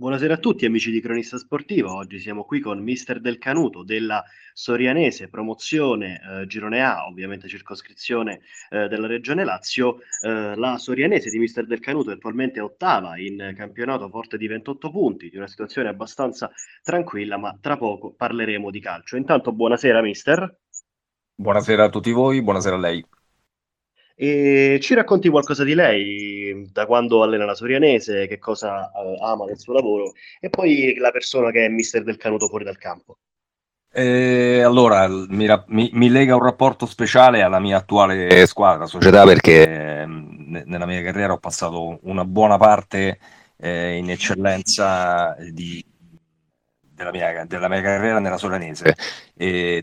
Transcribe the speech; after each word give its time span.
Buonasera 0.00 0.32
a 0.32 0.38
tutti 0.38 0.64
amici 0.64 0.90
di 0.90 1.02
Cronista 1.02 1.36
Sportivo, 1.36 1.94
oggi 1.94 2.20
siamo 2.20 2.44
qui 2.44 2.60
con 2.60 2.78
Mister 2.78 3.20
Del 3.20 3.36
Canuto 3.36 3.82
della 3.82 4.24
Sorianese, 4.54 5.28
promozione 5.28 6.22
eh, 6.22 6.46
Girone 6.46 6.82
A, 6.82 7.06
ovviamente 7.06 7.48
circoscrizione 7.48 8.40
eh, 8.70 8.88
della 8.88 9.06
Regione 9.06 9.44
Lazio. 9.44 9.98
Eh, 10.22 10.56
la 10.56 10.78
Sorianese 10.78 11.28
di 11.28 11.38
Mister 11.38 11.66
Del 11.66 11.80
Canuto 11.80 12.08
è 12.08 12.14
attualmente 12.14 12.60
ottava 12.60 13.18
in 13.18 13.52
campionato 13.54 14.08
forte 14.08 14.38
di 14.38 14.46
28 14.46 14.90
punti, 14.90 15.28
di 15.28 15.36
una 15.36 15.48
situazione 15.48 15.90
abbastanza 15.90 16.50
tranquilla, 16.82 17.36
ma 17.36 17.58
tra 17.60 17.76
poco 17.76 18.14
parleremo 18.14 18.70
di 18.70 18.80
calcio. 18.80 19.18
Intanto 19.18 19.52
buonasera 19.52 20.00
Mister. 20.00 20.60
Buonasera 21.34 21.84
a 21.84 21.88
tutti 21.90 22.10
voi, 22.10 22.40
buonasera 22.40 22.76
a 22.76 22.78
lei. 22.78 23.04
E 24.22 24.78
ci 24.82 24.92
racconti 24.92 25.30
qualcosa 25.30 25.64
di 25.64 25.72
lei, 25.72 26.68
da 26.70 26.84
quando 26.84 27.22
allena 27.22 27.46
la 27.46 27.54
Sorianese, 27.54 28.26
che 28.26 28.38
cosa 28.38 28.92
eh, 28.92 29.16
ama 29.18 29.46
del 29.46 29.58
suo 29.58 29.72
lavoro 29.72 30.12
e 30.38 30.50
poi 30.50 30.94
la 30.98 31.10
persona 31.10 31.50
che 31.50 31.64
è 31.64 31.68
mister 31.70 32.02
del 32.02 32.18
canuto 32.18 32.46
fuori 32.46 32.64
dal 32.64 32.76
campo. 32.76 33.16
Eh, 33.90 34.60
allora, 34.60 35.08
mi, 35.08 35.46
mi, 35.68 35.88
mi, 35.94 36.10
lega 36.10 36.36
un 36.36 36.42
rapporto 36.42 36.84
speciale 36.84 37.40
alla 37.40 37.60
mia 37.60 37.78
attuale 37.78 38.44
squadra, 38.44 38.84
società, 38.84 39.24
perché 39.24 40.02
eh, 40.02 40.06
nella 40.06 40.84
mia 40.84 41.00
carriera 41.00 41.32
ho 41.32 41.38
passato 41.38 42.00
una 42.02 42.26
buona 42.26 42.58
parte 42.58 43.18
eh, 43.56 43.96
in 43.96 44.10
eccellenza 44.10 45.34
di, 45.50 45.82
della, 47.00 47.10
mia, 47.10 47.44
della, 47.46 47.68
mia, 47.68 47.80
carriera 47.80 48.18
nella 48.18 48.36
Solanese, 48.36 48.94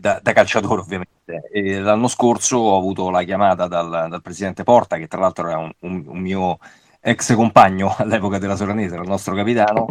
da, 0.00 0.20
da 0.22 0.32
calciatore 0.32 0.80
ovviamente. 0.80 1.48
E 1.52 1.80
l'anno 1.80 2.08
scorso 2.08 2.58
ho 2.58 2.78
avuto 2.78 3.10
la 3.10 3.22
chiamata 3.24 3.66
dal, 3.66 4.06
dal, 4.08 4.22
presidente 4.22 4.62
Porta, 4.62 4.96
che 4.96 5.08
tra 5.08 5.20
l'altro 5.20 5.48
era 5.48 5.58
un, 5.58 5.70
un, 5.80 6.04
un 6.06 6.18
mio 6.18 6.58
ex 7.00 7.34
compagno 7.34 7.94
all'epoca 7.98 8.38
della 8.38 8.56
Solanese, 8.56 8.94
era 8.94 9.02
il 9.02 9.08
nostro 9.08 9.34
capitano, 9.34 9.86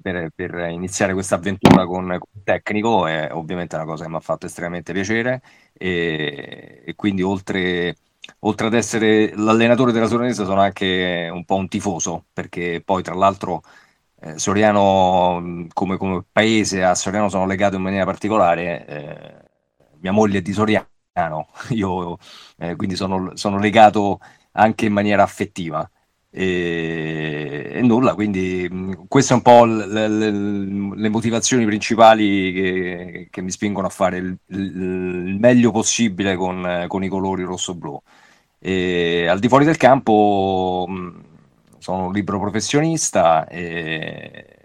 per, 0.00 0.30
per, 0.34 0.68
iniziare 0.70 1.12
questa 1.14 1.36
avventura 1.36 1.86
con, 1.86 2.06
con 2.06 2.28
il 2.34 2.42
tecnico 2.44 3.06
è 3.06 3.28
ovviamente 3.32 3.76
una 3.76 3.84
cosa 3.84 4.04
che 4.04 4.10
mi 4.10 4.16
ha 4.16 4.20
fatto 4.20 4.46
estremamente 4.46 4.92
piacere. 4.92 5.40
E, 5.72 6.82
e 6.84 6.94
quindi 6.94 7.22
oltre, 7.22 7.96
oltre, 8.40 8.66
ad 8.66 8.74
essere 8.74 9.32
l'allenatore 9.34 9.92
della 9.92 10.06
Solanese 10.06 10.44
sono 10.44 10.60
anche 10.60 11.28
un 11.32 11.44
po' 11.44 11.56
un 11.56 11.68
tifoso 11.68 12.26
perché 12.32 12.82
poi 12.84 13.02
tra 13.02 13.14
l'altro 13.14 13.62
eh, 14.22 14.38
Soriano 14.38 15.66
come, 15.72 15.96
come, 15.96 16.24
paese 16.30 16.84
a 16.84 16.94
Soriano 16.94 17.28
sono 17.28 17.46
legato 17.46 17.76
in 17.76 17.82
maniera 17.82 18.04
particolare 18.04 18.86
eh, 18.86 19.42
mia 20.02 20.12
moglie 20.12 20.38
è 20.38 20.42
di 20.42 20.52
Soriano, 20.52 21.48
io 21.70 22.18
eh, 22.58 22.76
quindi 22.76 22.96
sono, 22.96 23.32
sono, 23.36 23.58
legato 23.58 24.20
anche 24.52 24.86
in 24.86 24.92
maniera 24.92 25.22
affettiva. 25.22 25.88
E, 26.34 27.70
e 27.74 27.82
nulla, 27.82 28.14
quindi 28.14 28.68
queste 29.06 29.34
sono 29.34 29.42
un 29.44 29.44
po' 29.44 29.64
le, 29.66 30.08
le, 30.08 30.30
le 30.96 31.08
motivazioni 31.10 31.66
principali 31.66 32.52
che, 32.52 33.28
che, 33.30 33.42
mi 33.42 33.50
spingono 33.50 33.86
a 33.86 33.90
fare 33.90 34.16
il, 34.16 34.38
il, 34.46 34.60
il 35.28 35.38
meglio 35.38 35.70
possibile 35.72 36.36
con, 36.36 36.86
con 36.88 37.04
i 37.04 37.08
colori 37.08 37.42
rosso-blu. 37.42 38.00
E, 38.58 39.26
al 39.28 39.40
di 39.40 39.48
fuori 39.48 39.64
del 39.64 39.76
campo 39.76 40.86
mh, 40.88 41.31
sono 41.82 42.06
un 42.06 42.12
libero 42.12 42.38
professionista 42.40 43.46
e 43.48 44.62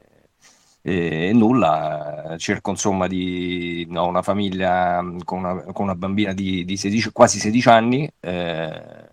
e, 0.88 1.34
nulla, 1.34 2.36
cerco 2.38 2.70
insomma 2.70 3.08
di 3.08 3.86
no, 3.90 4.08
una 4.08 4.22
famiglia 4.22 5.04
con 5.26 5.40
una, 5.40 5.62
con 5.73 5.84
una 5.84 5.95
bambina 5.95 6.32
di, 6.32 6.64
di 6.64 6.78
16, 6.78 7.12
quasi 7.12 7.40
16 7.40 7.68
anni, 7.68 8.10
eh, 8.22 9.10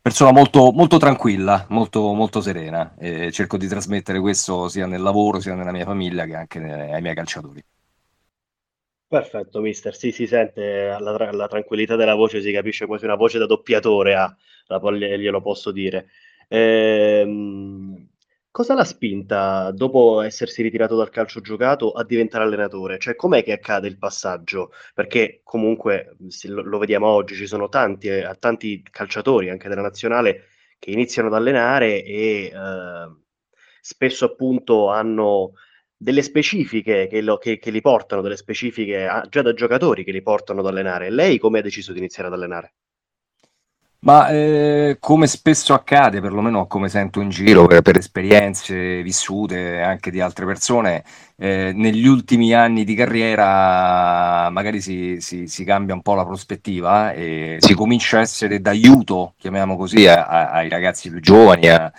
persona 0.00 0.32
molto, 0.32 0.72
molto 0.72 0.98
tranquilla, 0.98 1.66
molto, 1.68 2.12
molto 2.14 2.40
serena, 2.40 2.96
e 2.98 3.30
cerco 3.30 3.56
di 3.56 3.68
trasmettere 3.68 4.18
questo 4.18 4.68
sia 4.68 4.86
nel 4.86 5.02
lavoro 5.02 5.38
sia 5.38 5.54
nella 5.54 5.70
mia 5.70 5.84
famiglia 5.84 6.24
che 6.24 6.34
anche 6.34 6.58
ai 6.58 7.00
miei 7.00 7.14
calciatori. 7.14 7.62
Perfetto, 9.06 9.60
mister. 9.60 9.94
Sì, 9.94 10.10
si 10.10 10.26
sente 10.26 10.96
la, 10.98 11.14
tra- 11.14 11.30
la 11.30 11.46
tranquillità 11.46 11.94
della 11.94 12.14
voce, 12.14 12.40
si 12.40 12.50
capisce 12.50 12.86
quasi 12.86 13.04
una 13.04 13.14
voce 13.14 13.38
da 13.38 13.46
doppiatore, 13.46 14.14
ah, 14.16 14.36
glielo 14.90 15.40
posso 15.40 15.70
dire. 15.70 16.08
Ehm, 16.52 18.08
Cosa 18.52 18.74
l'ha 18.74 18.84
spinta, 18.84 19.70
dopo 19.70 20.20
essersi 20.20 20.60
ritirato 20.60 20.94
dal 20.94 21.08
calcio 21.08 21.40
giocato, 21.40 21.92
a 21.92 22.04
diventare 22.04 22.44
allenatore? 22.44 22.98
Cioè, 22.98 23.16
com'è 23.16 23.42
che 23.42 23.52
accade 23.52 23.88
il 23.88 23.96
passaggio? 23.96 24.72
Perché 24.92 25.40
comunque, 25.42 26.16
lo, 26.48 26.60
lo 26.62 26.76
vediamo 26.78 27.06
oggi, 27.06 27.34
ci 27.34 27.46
sono 27.46 27.70
tanti, 27.70 28.08
eh, 28.08 28.36
tanti 28.38 28.82
calciatori, 28.90 29.48
anche 29.48 29.68
della 29.70 29.80
nazionale, 29.80 30.48
che 30.78 30.90
iniziano 30.90 31.28
ad 31.28 31.34
allenare 31.34 32.04
e 32.04 32.50
eh, 32.52 33.16
spesso 33.80 34.24
appunto 34.26 34.88
hanno 34.90 35.52
delle 35.96 36.20
specifiche 36.22 37.06
che, 37.06 37.22
lo, 37.22 37.38
che, 37.38 37.58
che 37.58 37.70
li 37.70 37.80
portano, 37.80 38.20
delle 38.20 38.36
specifiche 38.36 39.06
ah, 39.06 39.24
già 39.30 39.40
da 39.42 39.54
giocatori 39.54 40.04
che 40.04 40.12
li 40.12 40.20
portano 40.22 40.60
ad 40.60 40.66
allenare. 40.66 41.08
Lei 41.10 41.38
come 41.38 41.60
ha 41.60 41.62
deciso 41.62 41.92
di 41.92 41.98
iniziare 42.00 42.28
ad 42.28 42.34
allenare? 42.34 42.74
Ma 44.04 44.28
eh, 44.30 44.96
come 44.98 45.28
spesso 45.28 45.74
accade, 45.74 46.20
perlomeno 46.20 46.66
come 46.66 46.88
sento 46.88 47.20
in 47.20 47.28
giro 47.28 47.66
per, 47.68 47.82
per 47.82 47.98
esperienze 47.98 49.00
vissute 49.00 49.80
anche 49.80 50.10
di 50.10 50.20
altre 50.20 50.44
persone, 50.44 51.04
eh, 51.36 51.70
negli 51.72 52.04
ultimi 52.08 52.52
anni 52.52 52.82
di 52.82 52.96
carriera 52.96 54.50
magari 54.50 54.80
si, 54.80 55.20
si, 55.20 55.46
si, 55.46 55.62
cambia 55.62 55.94
un 55.94 56.02
po' 56.02 56.14
la 56.14 56.24
prospettiva 56.24 57.12
e 57.12 57.58
si 57.60 57.74
comincia 57.74 58.18
a 58.18 58.22
essere 58.22 58.60
d'aiuto, 58.60 59.34
chiamiamo 59.38 59.76
così, 59.76 60.04
a, 60.08 60.26
a, 60.26 60.50
ai 60.50 60.68
ragazzi 60.68 61.08
più 61.08 61.20
giovani, 61.20 61.68
a, 61.68 61.92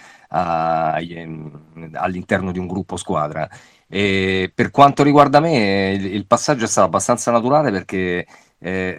all'interno 1.94 2.52
di 2.52 2.60
un 2.60 2.68
gruppo 2.68 2.98
squadra. 2.98 3.48
E 3.88 4.52
per 4.54 4.72
quanto 4.72 5.04
riguarda 5.04 5.40
me, 5.40 5.94
il, 5.98 6.16
il 6.16 6.26
passaggio 6.26 6.66
è 6.66 6.68
stato 6.68 6.88
abbastanza 6.88 7.32
naturale 7.32 7.72
perché 7.72 8.26
eh, 8.64 8.98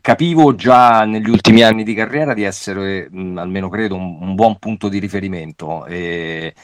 capivo 0.00 0.54
già 0.54 1.04
negli 1.04 1.28
ultimi 1.28 1.62
anni 1.62 1.82
di 1.82 1.94
carriera 1.94 2.32
di 2.32 2.44
essere, 2.44 3.08
mh, 3.10 3.38
almeno 3.38 3.68
credo, 3.68 3.96
un, 3.96 4.18
un, 4.20 4.34
buon 4.36 4.58
punto 4.58 4.88
di 4.88 5.00
riferimento 5.00 5.84
e, 5.84 6.54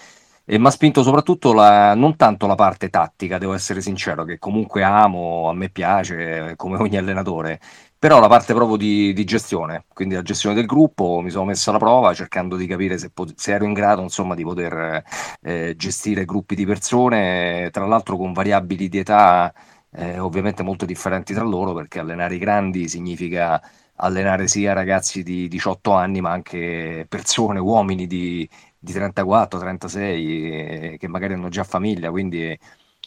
e 0.44 0.58
mi 0.58 0.66
ha 0.66 0.70
spinto 0.70 1.02
soprattutto 1.02 1.52
la, 1.52 1.94
non 1.94 2.14
tanto 2.14 2.46
la 2.46 2.54
parte 2.54 2.88
tattica, 2.88 3.38
devo 3.38 3.52
essere 3.52 3.80
sincero, 3.80 4.24
che 4.24 4.38
comunque 4.38 4.84
amo, 4.84 5.48
a 5.48 5.54
me 5.54 5.70
piace, 5.70 6.54
come 6.56 6.76
ogni 6.78 6.96
allenatore, 6.96 7.58
però 7.98 8.20
la 8.20 8.28
parte 8.28 8.54
proprio 8.54 8.76
di, 8.76 9.12
di 9.12 9.24
gestione, 9.24 9.84
quindi 9.92 10.14
la 10.14 10.22
gestione 10.22 10.54
del 10.54 10.66
gruppo, 10.66 11.20
mi 11.20 11.30
sono 11.30 11.46
messo 11.46 11.70
alla 11.70 11.80
prova 11.80 12.14
cercando 12.14 12.54
di 12.56 12.66
capire 12.68 12.96
se, 12.96 13.10
se 13.34 13.52
ero 13.52 13.64
in 13.64 13.72
grado 13.72 14.02
insomma, 14.02 14.36
di 14.36 14.44
poter 14.44 15.02
eh, 15.42 15.74
gestire 15.76 16.24
gruppi 16.24 16.54
di 16.54 16.64
persone, 16.64 17.70
tra 17.72 17.86
l'altro 17.86 18.16
con 18.16 18.32
variabili 18.32 18.88
di 18.88 18.98
età 18.98 19.52
eh, 19.92 20.18
ovviamente 20.18 20.62
molto 20.62 20.84
differenti 20.86 21.34
tra 21.34 21.44
loro 21.44 21.72
perché 21.74 21.98
allenare 21.98 22.34
i 22.36 22.38
grandi 22.38 22.88
significa 22.88 23.60
allenare 23.96 24.48
sia 24.48 24.72
ragazzi 24.72 25.22
di 25.22 25.48
18 25.48 25.92
anni 25.92 26.20
ma 26.20 26.30
anche 26.30 27.06
persone, 27.08 27.58
uomini 27.58 28.06
di, 28.06 28.48
di 28.78 28.92
34, 28.92 29.58
36 29.58 30.92
eh, 30.92 30.96
che 30.98 31.08
magari 31.08 31.34
hanno 31.34 31.48
già 31.48 31.64
famiglia, 31.64 32.10
quindi 32.10 32.58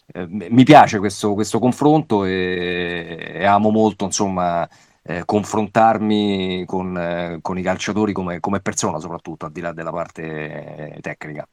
eh, 0.05 0.27
mi 0.27 0.63
piace 0.63 0.99
questo, 0.99 1.33
questo 1.33 1.59
confronto 1.59 2.25
e, 2.25 3.17
e, 3.35 3.45
amo 3.45 3.71
molto 3.71 4.05
insomma 4.05 4.67
eh, 5.01 5.23
confrontarmi 5.25 6.65
con, 6.65 6.97
eh, 6.97 7.39
con, 7.41 7.57
i 7.57 7.61
calciatori 7.61 8.13
come, 8.13 8.39
come 8.39 8.59
persona 8.61 8.99
soprattutto 8.99 9.45
al 9.45 9.51
di 9.51 9.61
là 9.61 9.73
della 9.73 9.91
parte 9.91 10.97
tecnica. 11.01 11.47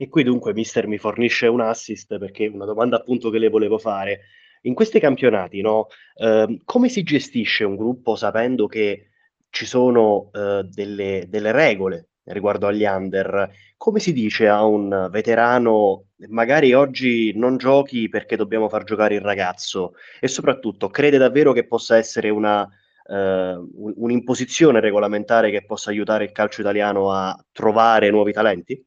E 0.00 0.08
qui 0.08 0.22
dunque 0.22 0.54
mister 0.54 0.86
mi 0.86 0.96
fornisce 0.96 1.48
un 1.48 1.60
assist 1.60 2.18
perché 2.18 2.46
una 2.46 2.64
domanda 2.64 2.96
appunto 2.98 3.30
che 3.30 3.38
le 3.38 3.48
volevo 3.48 3.78
fare. 3.78 4.20
In 4.62 4.74
questi 4.74 5.00
campionati, 5.00 5.60
no, 5.60 5.88
eh, 6.14 6.60
come 6.64 6.88
si 6.88 7.02
gestisce 7.02 7.64
un 7.64 7.74
gruppo 7.74 8.14
sapendo 8.14 8.66
che 8.68 9.08
ci 9.50 9.66
sono 9.66 10.30
eh, 10.32 10.62
delle, 10.70 11.24
delle 11.28 11.50
regole 11.50 12.10
riguardo 12.24 12.68
agli 12.68 12.84
under? 12.84 13.50
Come 13.76 13.98
si 13.98 14.12
dice 14.12 14.46
a 14.46 14.64
un 14.64 15.08
veterano, 15.10 16.10
magari 16.28 16.74
oggi 16.74 17.32
non 17.36 17.56
giochi 17.56 18.08
perché 18.08 18.36
dobbiamo 18.36 18.68
far 18.68 18.84
giocare 18.84 19.16
il 19.16 19.20
ragazzo 19.20 19.94
e 20.20 20.28
soprattutto 20.28 20.90
crede 20.90 21.18
davvero 21.18 21.52
che 21.52 21.66
possa 21.66 21.96
essere 21.96 22.28
una, 22.30 22.62
uh, 22.62 23.94
un'imposizione 23.96 24.78
regolamentare 24.80 25.50
che 25.50 25.64
possa 25.64 25.90
aiutare 25.90 26.24
il 26.24 26.32
calcio 26.32 26.60
italiano 26.60 27.10
a 27.10 27.36
trovare 27.52 28.10
nuovi 28.10 28.32
talenti? 28.32 28.84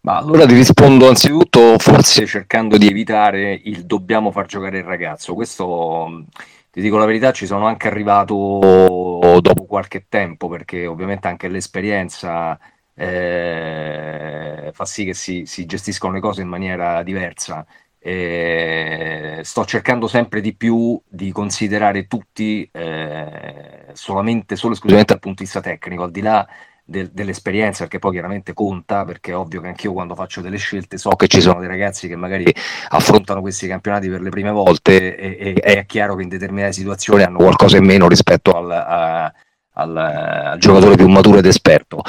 Ma 0.00 0.16
allora 0.16 0.46
ti 0.46 0.54
rispondo 0.54 1.08
anzitutto 1.08 1.76
forse 1.78 2.24
cercando 2.24 2.78
di 2.78 2.86
evitare 2.86 3.60
il 3.64 3.84
dobbiamo 3.84 4.30
far 4.30 4.46
giocare 4.46 4.78
il 4.78 4.84
ragazzo. 4.84 5.34
Questo 5.34 6.24
ti 6.70 6.80
dico 6.80 6.96
la 6.98 7.04
verità, 7.04 7.32
ci 7.32 7.46
sono 7.46 7.66
anche 7.66 7.88
arrivato 7.88 9.40
dopo 9.40 9.64
qualche 9.66 10.06
tempo 10.08 10.48
perché 10.48 10.86
ovviamente 10.86 11.26
anche 11.26 11.48
l'esperienza 11.48 12.58
eh, 12.94 14.70
fa 14.72 14.84
sì 14.84 15.04
che 15.04 15.14
si, 15.14 15.44
si, 15.46 15.66
gestiscono 15.66 16.12
le 16.12 16.20
cose 16.20 16.42
in 16.42 16.48
maniera 16.48 17.02
diversa. 17.02 17.66
E 18.00 19.40
sto 19.42 19.64
cercando 19.64 20.06
sempre 20.06 20.40
di 20.40 20.54
più 20.54 21.00
di 21.06 21.32
considerare 21.32 22.06
tutti 22.06 22.68
eh, 22.72 23.86
solamente, 23.92 24.56
solo 24.56 24.74
esclusivamente 24.74 25.12
dal 25.14 25.22
punto 25.22 25.38
di 25.38 25.44
vista 25.44 25.60
tecnico, 25.60 26.04
al 26.04 26.10
di 26.12 26.20
là 26.20 26.46
del, 26.88 27.10
dell'esperienza, 27.12 27.80
perché 27.80 27.98
poi 27.98 28.12
chiaramente 28.12 28.54
conta, 28.54 29.04
perché 29.04 29.32
è 29.32 29.36
ovvio 29.36 29.60
che 29.60 29.68
anch'io 29.68 29.92
quando 29.92 30.14
faccio 30.14 30.40
delle 30.40 30.56
scelte 30.56 30.96
so 30.96 31.10
che 31.10 31.28
ci 31.28 31.42
sono 31.42 31.60
dei 31.60 31.68
ragazzi 31.68 32.08
che 32.08 32.16
magari 32.16 32.50
affrontano 32.88 33.42
questi 33.42 33.68
campionati 33.68 34.08
per 34.08 34.22
le 34.22 34.30
prime 34.30 34.50
volte 34.50 35.14
e, 35.14 35.54
e 35.54 35.60
è 35.60 35.84
chiaro 35.84 36.16
che 36.16 36.22
in 36.22 36.30
determinate 36.30 36.72
situazioni 36.72 37.24
hanno 37.24 37.36
qualcosa 37.36 37.76
in 37.76 37.84
meno 37.84 38.08
rispetto 38.08 38.52
al, 38.52 38.70
a, 38.70 39.32
al, 39.74 39.96
al, 39.96 40.58
giocatore 40.58 40.96
più 40.96 41.08
maturo 41.08 41.38
ed 41.38 41.46
esperto. 41.46 42.00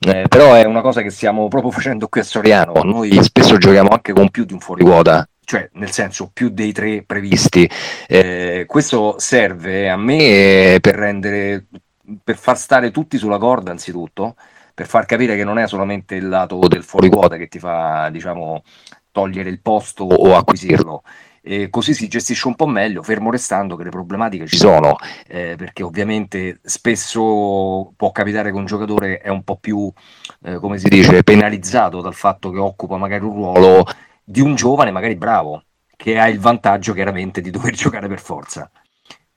Eh, 0.00 0.26
però 0.28 0.52
è 0.52 0.64
una 0.64 0.82
cosa 0.82 1.00
che 1.00 1.10
stiamo 1.10 1.48
proprio 1.48 1.70
facendo 1.70 2.06
qui 2.08 2.20
a 2.20 2.24
Soriano. 2.24 2.82
Noi 2.82 3.18
spesso 3.22 3.56
giochiamo 3.56 3.88
anche 3.88 4.12
con 4.12 4.28
più 4.28 4.44
di 4.44 4.52
un 4.52 4.60
fuori 4.60 4.84
quota, 4.84 5.26
cioè 5.44 5.66
nel 5.74 5.92
senso 5.92 6.30
più 6.30 6.50
dei 6.50 6.72
tre 6.72 7.04
previsti. 7.06 7.68
Eh, 8.06 8.64
questo 8.66 9.14
serve 9.16 9.88
a 9.88 9.96
me 9.96 10.76
per 10.82 10.94
rendere 10.94 11.68
per 12.22 12.36
far 12.36 12.58
stare 12.58 12.90
tutti 12.90 13.18
sulla 13.18 13.38
corda 13.38 13.70
anzitutto, 13.70 14.36
per 14.74 14.86
far 14.86 15.06
capire 15.06 15.36
che 15.36 15.44
non 15.44 15.58
è 15.58 15.66
solamente 15.66 16.14
il 16.14 16.28
lato 16.28 16.58
del 16.68 16.84
fuori 16.84 17.08
quota 17.08 17.36
che 17.36 17.48
ti 17.48 17.58
fa, 17.58 18.08
diciamo, 18.10 18.62
togliere 19.10 19.48
il 19.48 19.60
posto 19.60 20.04
o 20.04 20.36
acquisirlo. 20.36 21.02
E 21.40 21.70
così 21.70 21.94
si 21.94 22.08
gestisce 22.08 22.48
un 22.48 22.56
po' 22.56 22.66
meglio, 22.66 23.02
fermo 23.02 23.30
restando 23.30 23.76
che 23.76 23.84
le 23.84 23.90
problematiche 23.90 24.46
ci 24.46 24.56
sono, 24.56 24.96
eh, 25.28 25.54
perché 25.56 25.84
ovviamente 25.84 26.58
spesso 26.62 27.92
può 27.96 28.10
capitare 28.10 28.50
che 28.50 28.56
un 28.56 28.66
giocatore 28.66 29.18
è 29.20 29.28
un 29.28 29.44
po' 29.44 29.56
più, 29.56 29.90
eh, 30.42 30.56
come 30.56 30.78
si 30.78 30.88
dice, 30.88 31.22
penalizzato 31.22 32.00
dal 32.00 32.14
fatto 32.14 32.50
che 32.50 32.58
occupa 32.58 32.96
magari 32.96 33.24
un 33.24 33.32
ruolo 33.32 33.84
di 34.24 34.40
un 34.40 34.56
giovane 34.56 34.90
magari 34.90 35.14
bravo, 35.14 35.62
che 35.96 36.18
ha 36.18 36.28
il 36.28 36.40
vantaggio 36.40 36.92
chiaramente 36.92 37.40
di 37.40 37.50
dover 37.50 37.72
giocare 37.76 38.08
per 38.08 38.20
forza. 38.20 38.68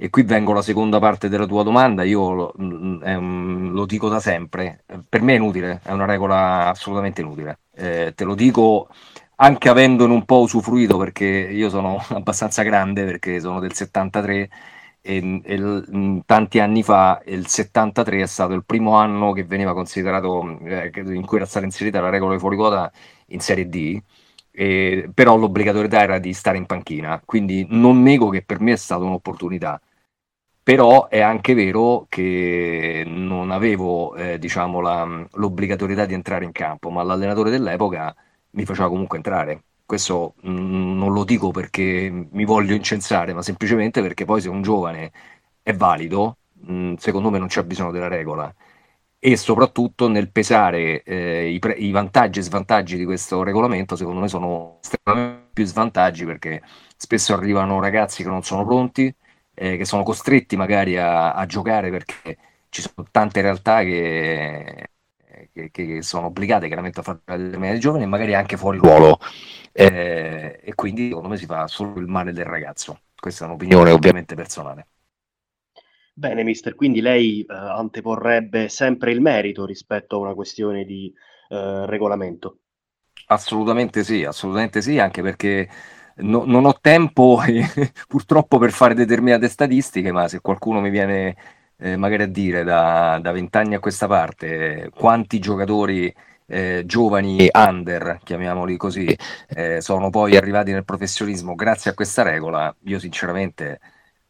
E 0.01 0.09
qui 0.09 0.23
vengo 0.23 0.51
alla 0.53 0.61
seconda 0.61 0.97
parte 0.97 1.27
della 1.27 1.45
tua 1.45 1.61
domanda, 1.61 2.03
io 2.03 2.31
lo, 2.31 2.53
eh, 3.03 3.15
lo, 3.19 3.85
dico 3.85 4.07
da 4.07 4.21
sempre, 4.21 4.85
per 5.09 5.21
me 5.21 5.33
è 5.33 5.35
inutile, 5.35 5.81
è 5.83 5.91
una 5.91 6.05
regola 6.05 6.69
assolutamente 6.69 7.19
inutile. 7.19 7.59
Eh, 7.75 8.13
te 8.15 8.23
lo 8.23 8.33
dico 8.33 8.87
anche 9.35 9.67
avendone 9.69 10.13
un 10.13 10.23
po' 10.23 10.39
usufruito 10.39 10.97
perché 10.97 11.25
io 11.25 11.69
sono 11.69 12.01
abbastanza 12.15 12.63
grande 12.63 13.03
perché 13.03 13.41
sono 13.41 13.59
del 13.59 13.73
73 13.73 14.49
e, 15.01 15.41
e 15.43 16.21
tanti 16.25 16.59
anni 16.59 16.81
fa 16.83 17.21
il 17.25 17.47
73 17.47 18.21
è 18.21 18.25
stato 18.25 18.53
il 18.53 18.63
primo 18.65 18.95
anno 18.95 19.31
che 19.33 19.43
veniva 19.43 19.73
considerato 19.73 20.59
eh, 20.63 20.91
in 20.95 21.25
cui 21.25 21.37
era 21.37 21.45
stata 21.45 21.65
inserita 21.65 21.99
la 22.01 22.09
regola 22.09 22.33
di 22.33 22.39
fuori 22.39 22.55
quota 22.55 22.91
in 23.27 23.39
Serie 23.41 23.67
D 23.67 24.01
eh, 24.51 25.09
però 25.13 25.37
l'obbligatorietà 25.37 26.01
era 26.01 26.19
di 26.19 26.33
stare 26.33 26.57
in 26.57 26.65
panchina. 26.65 27.21
Quindi 27.23 27.65
non 27.69 28.01
nego 28.01 28.29
che 28.29 28.41
per 28.43 28.59
me 28.59 28.73
è 28.73 28.75
stata 28.75 29.03
un'opportunità 29.03 29.79
però 30.69 31.07
è 31.07 31.19
anche 31.19 31.55
vero 31.55 32.05
che 32.09 33.03
non 33.07 33.49
avevo 33.49 34.13
eh, 34.13 34.37
diciamo, 34.37 34.81
la, 34.81 35.03
l'obbligatorietà 35.33 36.05
di 36.05 36.13
entrare 36.13 36.45
in 36.45 36.51
campo, 36.51 36.91
ma 36.91 37.01
l'allenatore 37.01 37.49
dell'epoca 37.49 38.15
mi 38.51 38.65
faceva 38.65 38.87
comunque 38.87 39.17
entrare. 39.17 39.63
Questo 39.83 40.35
mh, 40.43 40.51
non 40.51 41.11
lo 41.11 41.23
dico 41.23 41.49
perché 41.49 42.27
mi 42.31 42.45
voglio 42.45 42.75
incensare, 42.75 43.33
ma 43.33 43.41
semplicemente 43.41 43.99
perché 44.03 44.25
poi 44.25 44.41
se 44.41 44.49
un 44.49 44.61
giovane 44.61 45.11
è 45.63 45.73
valido, 45.73 46.37
mh, 46.53 46.93
secondo 46.97 47.31
me 47.31 47.39
non 47.39 47.47
c'è 47.47 47.63
bisogno 47.63 47.89
della 47.89 48.07
regola. 48.07 48.53
E 49.17 49.37
soprattutto 49.37 50.07
nel 50.07 50.31
pesare 50.31 51.01
eh, 51.01 51.49
i, 51.49 51.57
pre- 51.57 51.73
i, 51.73 51.89
vantaggi 51.89 52.39
e 52.39 52.41
svantaggi 52.43 52.95
di 52.95 53.05
questo 53.05 53.41
regolamento, 53.41 53.95
secondo 53.95 54.19
me 54.21 54.27
sono 54.27 54.77
estremamente 54.83 55.49
più 55.51 55.65
svantaggi 55.65 56.25
perché 56.25 56.61
spesso 56.95 57.33
arrivano 57.33 57.79
ragazzi 57.79 58.21
che 58.21 58.29
non 58.29 58.43
sono 58.43 58.63
pronti, 58.65 59.11
eh, 59.61 59.75
che 59.75 59.83
sono 59.83 60.03
costretti 60.03 60.55
magari 60.55 60.97
a, 60.97 61.33
a, 61.33 61.45
giocare 61.45 61.89
perché 61.89 62.37
ci 62.69 62.81
sono 62.81 63.05
tante 63.11 63.41
realtà 63.41 63.83
che, 63.83 64.91
che, 65.51 65.69
che 65.69 66.01
sono 66.01 66.27
obbligate 66.27 66.67
chiaramente 66.67 67.01
a 67.01 67.03
fare 67.03 67.19
determinati 67.25 67.79
giovani 67.79 68.03
e 68.03 68.07
magari 68.07 68.33
anche 68.33 68.55
fuori 68.55 68.77
ruolo. 68.77 69.19
Eh, 69.73 70.61
e 70.63 70.75
quindi 70.75 71.09
secondo 71.09 71.27
me 71.27 71.35
si 71.37 71.45
fa 71.45 71.67
solo 71.67 71.99
il 71.99 72.07
male 72.07 72.31
del 72.31 72.45
ragazzo. 72.45 73.01
Questa 73.19 73.43
è 73.43 73.47
un'opinione 73.47 73.91
ovviamente 73.91 74.33
personale. 74.33 74.87
Bene, 76.13 76.43
mister, 76.43 76.75
quindi 76.75 77.01
lei 77.01 77.41
eh, 77.41 77.53
anteporrebbe 77.53 78.69
sempre 78.69 79.11
il 79.11 79.19
merito 79.19 79.65
rispetto 79.65 80.15
a 80.15 80.19
una 80.19 80.33
questione 80.35 80.85
di 80.85 81.13
eh, 81.49 81.85
regolamento? 81.85 82.59
Assolutamente 83.27 84.05
sì, 84.05 84.23
assolutamente 84.23 84.81
sì, 84.81 84.99
anche 84.99 85.21
perché 85.21 85.69
no, 86.21 86.43
non 86.45 86.65
ho 86.65 86.77
tempo 86.79 87.41
purtroppo 88.07 88.57
per 88.57 88.71
fare 88.71 88.93
determinate 88.93 89.47
statistiche, 89.47 90.11
ma 90.11 90.27
se 90.27 90.41
qualcuno 90.41 90.79
mi 90.81 90.89
viene 90.89 91.35
eh, 91.77 91.95
magari 91.97 92.23
a 92.23 92.27
dire 92.27 92.63
da, 92.63 93.19
vent'anni 93.21 93.75
a 93.75 93.79
questa 93.79 94.07
parte 94.07 94.89
quanti 94.93 95.39
giocatori 95.39 96.13
eh, 96.45 96.83
giovani 96.85 97.47
under, 97.53 98.19
chiamiamoli 98.23 98.75
così, 98.77 99.15
eh, 99.49 99.81
sono 99.81 100.09
poi 100.09 100.35
arrivati 100.35 100.71
nel 100.71 100.85
professionismo 100.85 101.55
grazie 101.55 101.91
a 101.91 101.93
questa 101.93 102.23
regola, 102.23 102.75
io 102.85 102.99
sinceramente 102.99 103.79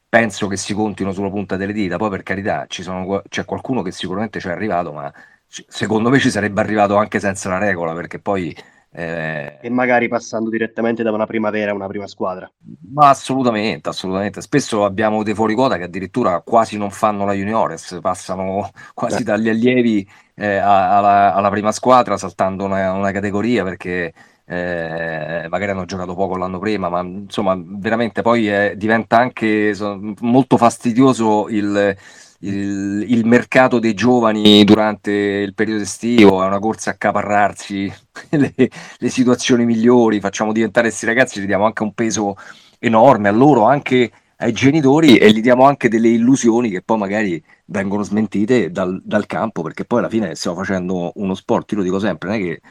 penso 0.09 0.47
che 0.47 0.57
si 0.57 0.74
contino 0.74 1.12
sulla 1.13 1.30
punta 1.30 1.56
delle 1.56 1.74
dita, 1.74 1.97
poi 1.97 2.09
per 2.09 2.24
carità 2.24 2.65
sono, 2.69 3.21
c'è 3.30 3.45
qualcuno 3.45 3.81
che 3.81 3.92
sicuramente 3.92 4.39
ci 4.39 4.47
è 4.47 4.51
arrivato, 4.51 4.92
ma 4.92 5.12
secondo 5.47 6.09
me 6.09 6.19
ci 6.19 6.30
sarebbe 6.30 6.62
arrivato 6.62 6.95
anche 6.97 7.19
senza 7.19 7.50
la 7.50 7.57
regola, 7.57 7.94
perché 7.94 8.19
poi 8.19 8.56
eh, 8.91 9.59
e 9.62 9.69
magari 9.69 10.07
passando 10.07 10.50
direttamente 10.50 11.03
da 11.03 11.12
una 11.12 11.27
primavera 11.27 11.71
a 11.71 11.75
una 11.75 11.88
prima 11.88 12.07
squadra. 12.07 12.51
Ma 12.91 13.09
assolutamente, 13.09 13.89
assolutamente. 13.89 14.41
Spesso 14.41 14.83
abbiamo 14.83 15.21
dei 15.24 15.36
fuori 15.36 15.53
quota 15.53 15.77
che 15.77 15.83
addirittura 15.83 16.41
quasi 16.41 16.77
non 16.77 16.89
fanno 16.89 17.25
la 17.25 17.33
juniores, 17.33 18.00
passano 18.01 18.69
quasi 18.94 19.24
dagli 19.24 19.50
allievi 19.50 20.07
eh, 20.36 20.57
alla, 20.57 21.33
alla, 21.33 21.50
prima 21.50 21.71
squadra 21.71 22.18
saltando 22.18 22.65
una, 22.65 22.91
una 22.94 23.12
categoria 23.12 23.63
perché 23.63 24.13
eh, 24.45 25.45
magari 25.50 25.71
hanno 25.71 25.85
giocato 25.85 26.15
poco 26.15 26.35
l'anno 26.35 26.57
prima, 26.57 26.89
ma 26.89 27.01
insomma 27.01 27.56
veramente 27.63 28.24
poi 28.24 28.47
è, 28.47 28.74
diventa 28.75 29.18
anche 29.18 29.75
so, 29.75 30.00
molto 30.21 30.57
fastidioso 30.57 31.47
il 31.50 31.95
il, 32.39 33.06
il, 33.07 33.25
mercato 33.25 33.80
dei 33.80 33.94
giovani 33.94 34.63
durante 34.63 35.12
il 35.12 35.53
periodo 35.53 35.83
estivo 35.83 36.44
è 36.44 36.45
una 36.45 36.59
corsa 36.59 36.91
a 36.91 36.95
caparrarsi 36.95 37.91
le, 38.30 38.53
le 38.56 39.09
situazioni 39.09 39.65
migliori, 39.65 40.19
facciamo 40.19 40.53
diventare 40.53 40.88
questi 40.88 41.06
ragazzi, 41.06 41.41
gli 41.41 41.45
diamo 41.45 41.65
anche 41.65 41.83
un 41.83 41.94
peso 41.94 42.36
enorme 42.80 43.27
a 43.27 43.31
loro, 43.31 43.65
anche 43.65 44.12
ai 44.41 44.53
genitori 44.53 45.18
e 45.18 45.31
gli 45.31 45.41
diamo 45.41 45.65
anche 45.65 45.89
delle 45.89 46.09
illusioni 46.09 46.69
che 46.69 46.81
poi 46.81 46.97
magari 46.97 47.44
vengono 47.65 48.03
smentite 48.03 48.71
dal, 48.71 49.01
dal 49.03 49.25
campo, 49.25 49.62
perché 49.62 49.85
poi 49.85 50.00
alla 50.00 50.09
fine 50.09 50.35
stiamo 50.35 50.57
facendo 50.57 51.12
uno 51.15 51.33
sport, 51.35 51.71
io 51.71 51.77
lo 51.80 51.83
dico 51.83 52.00
sempre, 52.00 52.30
non 52.30 52.38
è 52.38 52.42
che, 52.42 52.62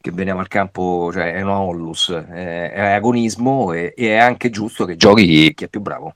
che 0.00 0.10
veniamo 0.12 0.40
al 0.40 0.48
campo, 0.48 1.10
cioè 1.12 1.34
è 1.34 1.42
una 1.42 1.60
onlus, 1.60 2.10
è, 2.10 2.72
è 2.72 2.92
agonismo 2.92 3.72
e, 3.72 3.92
e 3.96 4.08
è 4.08 4.16
anche 4.16 4.48
giusto 4.50 4.86
che 4.86 4.96
giochi 4.96 5.52
chi 5.54 5.64
è 5.64 5.68
più 5.68 5.80
bravo. 5.80 6.14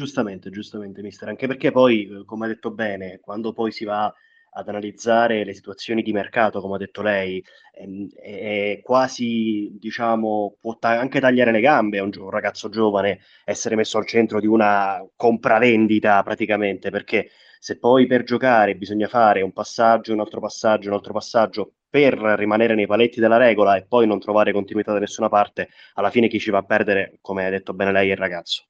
Giustamente, 0.00 0.48
giustamente, 0.48 1.02
mister. 1.02 1.28
Anche 1.28 1.46
perché 1.46 1.70
poi, 1.70 2.08
eh, 2.08 2.24
come 2.24 2.46
ha 2.46 2.48
detto 2.48 2.70
bene, 2.70 3.20
quando 3.20 3.52
poi 3.52 3.70
si 3.70 3.84
va 3.84 4.10
ad 4.52 4.66
analizzare 4.68 5.44
le 5.44 5.52
situazioni 5.52 6.00
di 6.02 6.10
mercato, 6.12 6.62
come 6.62 6.76
ha 6.76 6.78
detto 6.78 7.02
lei, 7.02 7.44
ehm, 7.74 8.08
è, 8.14 8.78
è 8.78 8.80
quasi, 8.82 9.68
diciamo, 9.78 10.56
può 10.58 10.78
ta- 10.78 10.98
anche 10.98 11.20
tagliare 11.20 11.52
le 11.52 11.60
gambe 11.60 11.98
a 11.98 12.02
un, 12.02 12.10
un, 12.16 12.30
ragazzo 12.30 12.70
giovane 12.70 13.20
essere 13.44 13.76
messo 13.76 13.98
al 13.98 14.06
centro 14.06 14.40
di 14.40 14.46
una 14.46 15.06
compravendita 15.16 16.22
praticamente, 16.22 16.88
perché 16.90 17.28
se 17.58 17.78
poi 17.78 18.06
per 18.06 18.22
giocare 18.22 18.76
bisogna 18.76 19.06
fare 19.06 19.42
un 19.42 19.52
passaggio, 19.52 20.14
un 20.14 20.20
altro 20.20 20.40
passaggio, 20.40 20.88
un 20.88 20.94
altro 20.94 21.12
passaggio 21.12 21.74
per 21.90 22.14
rimanere 22.14 22.74
nei 22.74 22.86
paletti 22.86 23.20
della 23.20 23.36
regola 23.36 23.76
e 23.76 23.84
poi 23.86 24.06
non 24.06 24.18
trovare 24.18 24.52
continuità 24.52 24.92
da 24.94 24.98
nessuna 24.98 25.28
parte, 25.28 25.68
alla 25.94 26.10
fine 26.10 26.28
chi 26.28 26.38
ci 26.40 26.50
va 26.50 26.58
a 26.58 26.64
perdere, 26.64 27.18
come 27.20 27.44
ha 27.44 27.50
detto 27.50 27.74
bene 27.74 27.92
lei, 27.92 28.08
è 28.08 28.12
il 28.12 28.16
ragazzo. 28.18 28.64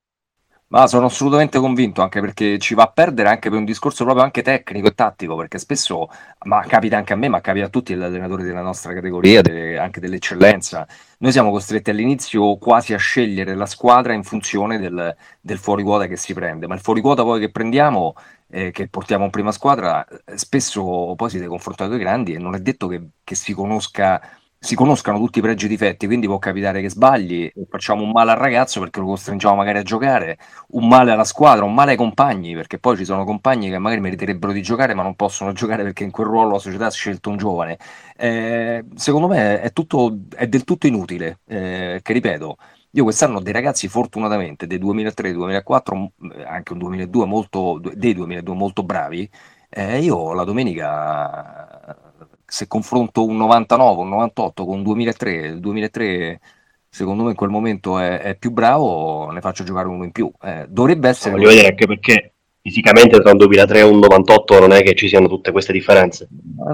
Ma 0.73 0.87
sono 0.87 1.07
assolutamente 1.07 1.59
convinto, 1.59 2.01
anche 2.01 2.21
perché 2.21 2.57
ci 2.61 2.75
va 2.75 2.85
a 2.85 2.93
perdere 2.93 3.29
anche 3.29 3.49
per 3.51 3.59
un 3.59 3.65
discorso 3.65 4.05
proprio 4.05 4.23
anche 4.23 4.41
tecnico 4.41 4.87
e 4.87 4.95
tattico, 4.95 5.35
perché 5.35 5.59
spesso, 5.59 6.09
ma 6.45 6.61
capita 6.65 6.97
anche 6.97 7.13
a 7.13 7.17
me, 7.17 7.29
ma 7.29 7.41
capita 7.41 7.67
a 7.67 7.69
tutti 7.69 7.93
gli 7.93 8.01
allenatori 8.01 8.45
della 8.45 8.63
nostra 8.63 8.93
categoria, 8.93 9.43
delle, 9.43 9.79
anche 9.79 9.99
dell'eccellenza, 9.99 10.87
noi 11.19 11.33
siamo 11.33 11.51
costretti 11.51 11.91
all'inizio 11.91 12.57
quasi 12.57 12.95
a 12.95 12.99
scegliere 12.99 13.57
la 13.57 13.67
squadra 13.67 14.13
in 14.13 14.23
funzione 14.23 14.79
del, 14.79 15.17
del 15.41 15.59
fuori 15.59 15.83
quota 15.83 16.07
che 16.07 16.17
si 16.17 16.35
prende, 16.35 16.69
ma 16.69 16.75
il 16.75 16.81
fuori 16.81 17.01
quota 17.01 17.25
poi 17.25 17.41
che 17.41 17.51
prendiamo, 17.51 18.15
eh, 18.49 18.71
che 18.71 18.87
portiamo 18.89 19.25
in 19.25 19.31
prima 19.31 19.51
squadra, 19.51 20.07
eh, 20.07 20.39
spesso 20.39 21.15
poi 21.17 21.31
si 21.31 21.39
deve 21.39 21.49
confrontare 21.49 21.91
con 21.91 21.99
i 21.99 22.03
grandi 22.03 22.35
e 22.35 22.39
non 22.39 22.55
è 22.55 22.61
detto 22.61 22.87
che, 22.87 23.09
che 23.25 23.35
si 23.35 23.55
conosca 23.55 24.21
si 24.63 24.75
conoscano 24.75 25.17
tutti 25.19 25.39
i 25.39 25.43
pregi 25.43 25.65
e 25.65 25.69
i 25.69 25.71
difetti, 25.71 26.05
quindi 26.07 26.27
può 26.27 26.39
capitare 26.39 26.83
che 26.83 26.91
sbagli, 26.91 27.51
facciamo 27.71 28.03
un 28.03 28.11
male 28.11 28.33
al 28.33 28.37
ragazzo 28.37 28.79
perché 28.81 29.01
lo 29.01 29.07
costringiamo 29.07 29.55
magari 29.57 29.79
a 29.79 29.83
giocare, 29.83 30.37
un 30.69 30.87
male 30.87 31.13
alla 31.13 31.25
squadra, 31.25 31.65
un 31.65 31.73
male 31.73 31.93
ai 31.93 31.97
compagni, 31.97 32.55
perché 32.55 32.79
poi 32.79 32.97
ci 32.99 33.07
sono 33.07 33.25
compagni 33.25 33.71
che 33.71 33.79
magari 33.79 34.03
meriterebbero 34.03 34.53
di 34.53 34.61
giocare 34.61 34.93
ma 34.93 35.03
non 35.03 35.15
possono 35.17 35.53
giocare 35.53 35.83
perché 35.83 36.05
in 36.05 36.11
quel 36.11 36.27
ruolo 36.27 36.53
la 36.53 36.59
società 36.59 36.87
ha 36.87 36.91
scelto 36.91 37.31
un 37.31 37.39
giovane. 37.39 37.79
Eh, 38.17 38.85
secondo 38.97 39.29
me 39.29 39.61
è, 39.63 39.73
tutto, 39.73 40.19
è, 40.37 40.47
del 40.47 40.65
tutto 40.65 40.87
inutile, 40.87 41.41
eh, 41.47 42.01
che 42.03 42.13
ripeto, 42.13 42.57
io 42.93 43.03
quest'anno 43.05 43.39
ho 43.39 43.41
dei 43.41 43.53
ragazzi 43.55 43.89
fortunatamente 43.89 44.67
dei 44.67 44.79
2003-2004, 44.79 46.13
anche 46.47 46.73
un 46.73 46.79
2002 46.79 47.25
molto, 47.25 47.81
dei 47.95 48.13
2002 48.15 48.55
molto 48.55 48.83
bravi, 48.83 49.29
Eh, 49.73 50.01
io 50.01 50.33
la 50.35 50.45
domenica, 50.45 52.10
se 52.51 52.67
confronto 52.67 53.25
un 53.25 53.37
99, 53.37 54.01
un 54.03 54.09
98 54.09 54.65
con 54.65 54.79
un 54.79 54.83
2003, 54.83 55.33
il 55.33 55.61
2003 55.61 56.41
secondo 56.91 57.23
me 57.23 57.31
in 57.31 57.37
quel 57.37 57.51
momento 57.51 57.99
è, 57.99 58.19
è 58.19 58.35
più 58.35 58.51
bravo, 58.51 59.31
ne 59.31 59.41
faccio 59.41 59.63
giocare 59.63 59.87
uno 59.87 60.05
in 60.05 60.11
più. 60.11 60.31
Eh, 60.43 60.67
dovrebbe 60.69 61.09
essere... 61.09 61.31
Voglio 61.31 61.49
vedere 61.49 61.69
anche 61.69 61.87
perché 61.87 62.33
fisicamente 62.61 63.21
tra 63.21 63.31
un 63.31 63.39
2003 63.39 63.79
e 63.79 63.83
un 63.83 63.99
98 64.01 64.59
non 64.59 64.73
è 64.73 64.83
che 64.83 64.95
ci 64.95 65.09
siano 65.09 65.29
tutte 65.29 65.53
queste 65.53 65.73
differenze. 65.73 66.29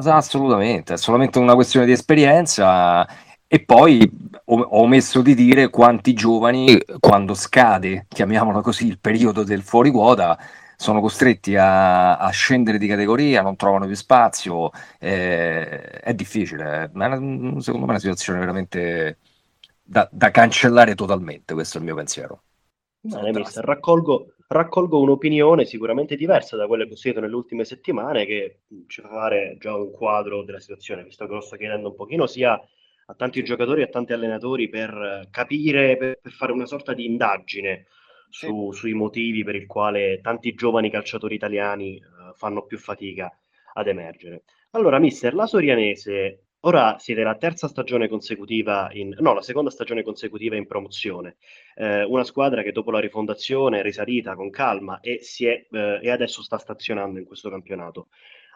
Assolutamente, 0.06 0.95
è 0.95 0.97
solamente 0.97 1.38
una 1.38 1.54
questione 1.54 1.85
di 1.85 1.92
esperienza 1.92 3.06
e 3.47 3.61
poi 3.61 4.11
ho 4.47 4.80
omesso 4.80 5.21
di 5.21 5.35
dire 5.35 5.68
quanti 5.68 6.14
giovani, 6.14 6.78
quando 6.99 7.35
scade, 7.35 8.06
chiamiamolo 8.09 8.62
così, 8.62 8.87
il 8.87 8.99
periodo 8.99 9.45
del 9.45 9.62
fuori 9.62 9.90
quota, 9.90 10.37
sono 10.76 11.00
costretti 11.00 11.56
a, 11.56 12.18
a, 12.18 12.28
scendere 12.30 12.78
di 12.78 12.87
categoria, 12.87 13.42
non 13.42 13.56
trovano 13.56 13.87
più 13.87 13.95
spazio, 13.95 14.71
eh, 15.00 15.80
è 16.00 16.14
difficile, 16.14 16.90
ma 16.92 17.09
secondo 17.61 17.87
me 17.87 17.87
è 17.87 17.90
una 17.90 17.99
situazione 17.99 18.38
veramente 18.38 19.18
da, 19.83 20.09
da, 20.12 20.30
cancellare 20.30 20.95
totalmente, 20.95 21.54
questo 21.54 21.78
è 21.78 21.80
il 21.80 21.87
mio 21.87 21.97
pensiero. 21.97 22.42
Bene, 23.00 23.33
mister, 23.33 23.64
raccolgo, 23.64 24.35
raccolgo 24.49 25.00
un'opinione 25.00 25.64
sicuramente 25.64 26.14
diversa 26.14 26.56
da 26.56 26.66
quelle 26.66 26.87
che 26.87 26.92
ho 26.92 26.97
sentito 26.97 27.23
nelle 27.23 27.37
ultime 27.37 27.64
settimane, 27.64 28.26
che 28.26 28.61
ci 28.87 29.00
fa 29.00 29.09
fare 29.09 29.56
già 29.59 29.75
un 29.75 29.90
quadro 29.90 30.42
della 30.42 30.61
situazione, 30.61 31.04
visto 31.04 31.26
che 31.26 31.33
lo 31.33 31.40
sto 31.40 31.56
chiedendo 31.56 31.88
un 31.88 31.95
pochino 31.95 32.26
sia 32.26 32.61
a 33.09 33.14
tanti 33.14 33.42
giocatori 33.45 33.80
e 33.80 33.85
a 33.85 33.88
tanti 33.88 34.12
allenatori 34.12 34.68
per 34.68 35.28
capire, 35.30 35.97
per, 35.97 36.18
per 36.21 36.33
fare 36.33 36.52
una 36.52 36.66
sorta 36.66 36.92
di 36.92 37.06
indagine 37.06 37.87
su, 38.37 38.71
sui 38.73 38.93
motivi 38.93 39.45
per 39.45 39.55
il 39.55 39.66
quale 39.66 40.21
tanti 40.21 40.52
giovani 40.52 40.90
calciatori 40.90 41.35
italiani 41.35 41.97
uh, 41.97 42.35
fanno 42.35 42.66
più 42.66 42.76
fatica 42.76 43.35
ad 43.73 43.87
emergere. 43.88 44.43
Allora, 44.73 44.99
mister, 44.99 45.33
la 45.35 45.47
Sorianese 45.47 46.43
ora 46.61 46.99
siete 46.99 47.23
la 47.23 47.37
terza 47.37 47.66
stagione 47.66 48.09
consecutiva 48.09 48.90
in 48.93 49.16
no, 49.21 49.33
la 49.33 49.40
seconda 49.40 49.71
stagione 49.71 50.02
consecutiva 50.02 50.55
in 50.57 50.66
promozione. 50.66 51.37
Eh, 51.75 52.05
una 52.05 52.25
squadra 52.25 52.62
che 52.62 52.73
dopo 52.73 52.90
la 52.90 53.00
rifondazione 53.00 53.78
è 53.78 53.83
risalita 53.83 54.35
con 54.35 54.50
calma 54.50 55.00
e, 55.00 55.21
è, 55.21 55.66
eh, 55.71 56.00
e 56.02 56.11
adesso 56.11 56.43
sta 56.43 56.59
stazionando 56.59 57.19
in 57.19 57.25
questo 57.25 57.49
campionato. 57.49 58.09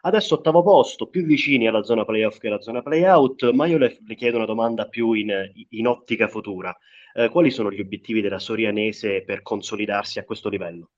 Adesso 0.02 0.34
ottavo 0.34 0.62
posto, 0.62 1.08
più 1.08 1.24
vicini 1.24 1.68
alla 1.68 1.82
zona 1.82 2.04
playoff 2.04 2.38
che 2.38 2.48
alla 2.48 2.60
zona 2.60 2.82
playout, 2.82 3.50
ma 3.52 3.66
io 3.66 3.78
le, 3.78 3.98
le 4.06 4.14
chiedo 4.14 4.36
una 4.36 4.46
domanda 4.46 4.88
più 4.88 5.12
in, 5.12 5.30
in 5.70 5.86
ottica 5.86 6.26
futura. 6.26 6.76
Eh, 7.12 7.28
quali 7.28 7.50
sono 7.50 7.70
gli 7.70 7.80
obiettivi 7.80 8.20
della 8.20 8.38
Sorianese 8.38 9.22
per 9.22 9.42
consolidarsi 9.42 10.18
a 10.18 10.24
questo 10.24 10.48
livello? 10.48 10.90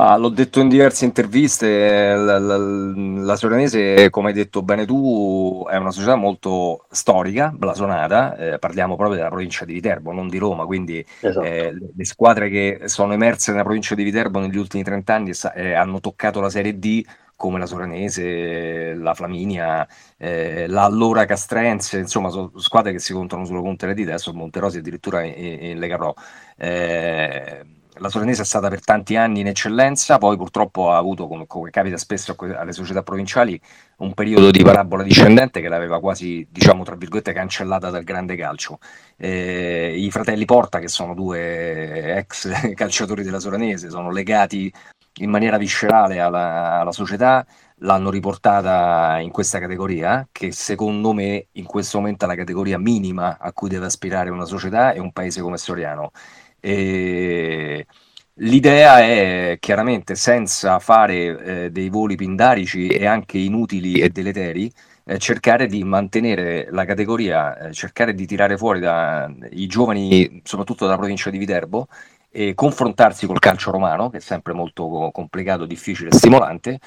Ma 0.00 0.16
l'ho 0.16 0.30
detto 0.30 0.60
in 0.60 0.68
diverse 0.68 1.04
interviste, 1.04 2.14
la, 2.14 2.38
la, 2.38 2.56
la 2.56 3.36
Sorianese, 3.36 4.08
come 4.08 4.28
hai 4.28 4.34
detto 4.34 4.62
bene 4.62 4.86
tu, 4.86 5.66
è 5.68 5.76
una 5.76 5.90
società 5.90 6.14
molto 6.14 6.86
storica, 6.90 7.52
blasonata, 7.54 8.34
eh, 8.34 8.58
parliamo 8.58 8.96
proprio 8.96 9.18
della 9.18 9.28
provincia 9.28 9.66
di 9.66 9.74
Viterbo, 9.74 10.12
non 10.12 10.28
di 10.28 10.38
Roma, 10.38 10.64
quindi 10.64 11.04
esatto. 11.20 11.44
eh, 11.44 11.74
le 11.94 12.04
squadre 12.06 12.48
che 12.48 12.80
sono 12.86 13.12
emerse 13.12 13.50
nella 13.50 13.62
provincia 13.62 13.94
di 13.94 14.02
Viterbo 14.02 14.40
negli 14.40 14.56
ultimi 14.56 14.82
30 14.82 15.14
anni 15.14 15.32
eh, 15.54 15.74
hanno 15.74 16.00
toccato 16.00 16.40
la 16.40 16.48
Serie 16.48 16.78
D 16.78 17.04
come 17.36 17.58
la 17.58 17.66
Soranese, 17.66 18.94
la 18.94 19.12
Flaminia, 19.12 19.86
eh, 20.16 20.66
la 20.66 20.84
Allora 20.84 21.26
Castrense, 21.26 21.98
insomma 21.98 22.30
sono 22.30 22.50
squadre 22.56 22.92
che 22.92 23.00
si 23.00 23.12
contano 23.12 23.44
sulle 23.44 23.60
punte 23.60 23.84
delle 23.84 23.98
dita, 23.98 24.12
adesso 24.12 24.32
Monterosi 24.32 24.78
addirittura 24.78 25.22
in, 25.24 25.34
in 25.36 25.78
Lega 25.78 25.98
Pro. 25.98 26.14
Eh, 26.56 27.79
la 28.00 28.08
Soranese 28.08 28.42
è 28.42 28.44
stata 28.44 28.68
per 28.68 28.82
tanti 28.82 29.16
anni 29.16 29.40
in 29.40 29.46
eccellenza, 29.46 30.16
poi 30.18 30.36
purtroppo 30.36 30.90
ha 30.90 30.96
avuto, 30.96 31.28
come, 31.28 31.46
come, 31.46 31.70
capita 31.70 31.98
spesso 31.98 32.34
alle 32.38 32.72
società 32.72 33.02
provinciali, 33.02 33.60
un 33.98 34.14
periodo 34.14 34.50
di 34.50 34.62
parabola 34.62 35.02
discendente 35.02 35.60
che 35.60 35.68
l'aveva 35.68 36.00
quasi, 36.00 36.46
diciamo, 36.50 36.82
tra 36.82 36.96
virgolette, 36.96 37.32
cancellata 37.32 37.90
dal 37.90 38.02
grande 38.02 38.36
calcio. 38.36 38.78
Eh, 39.16 39.94
I 39.98 40.10
fratelli 40.10 40.46
Porta, 40.46 40.78
che 40.78 40.88
sono 40.88 41.14
due 41.14 42.16
ex 42.16 42.72
calciatori 42.74 43.22
della 43.22 43.38
Soranese, 43.38 43.90
sono 43.90 44.10
legati 44.10 44.72
in 45.18 45.28
maniera 45.28 45.58
viscerale 45.58 46.20
alla, 46.20 46.80
alla 46.80 46.92
società, 46.92 47.44
l'hanno 47.82 48.10
riportata 48.10 49.18
in 49.20 49.30
questa 49.30 49.58
categoria, 49.58 50.26
che 50.32 50.52
secondo 50.52 51.12
me 51.12 51.48
in 51.52 51.64
questo 51.64 51.98
momento 51.98 52.24
è 52.24 52.28
la 52.28 52.34
categoria 52.34 52.78
minima 52.78 53.36
a 53.38 53.52
cui 53.52 53.68
deve 53.68 53.86
aspirare 53.86 54.30
una 54.30 54.46
società 54.46 54.92
e 54.92 55.00
un 55.00 55.12
paese 55.12 55.42
come 55.42 55.58
Soriano. 55.58 56.12
E 56.60 57.86
l'idea 58.34 59.00
è 59.00 59.56
chiaramente 59.60 60.14
senza 60.14 60.78
fare 60.78 61.64
eh, 61.64 61.70
dei 61.70 61.88
voli 61.88 62.16
pindarici 62.16 62.88
e 62.88 63.06
anche 63.06 63.38
inutili 63.38 64.00
e 64.00 64.10
deleteri, 64.10 64.70
eh, 65.04 65.18
cercare 65.18 65.66
di 65.66 65.82
mantenere 65.84 66.68
la 66.70 66.84
categoria, 66.84 67.58
eh, 67.58 67.72
cercare 67.72 68.14
di 68.14 68.26
tirare 68.26 68.56
fuori 68.56 68.80
dai 68.80 69.66
giovani, 69.66 70.40
soprattutto 70.44 70.84
dalla 70.84 70.98
provincia 70.98 71.30
di 71.30 71.38
Viterbo, 71.38 71.88
e 72.30 72.54
confrontarsi 72.54 73.26
col 73.26 73.40
calcio 73.40 73.70
romano, 73.72 74.08
che 74.08 74.18
è 74.18 74.20
sempre 74.20 74.52
molto 74.52 75.10
complicato, 75.12 75.66
difficile 75.66 76.10
e 76.10 76.14
stimolante, 76.14 76.78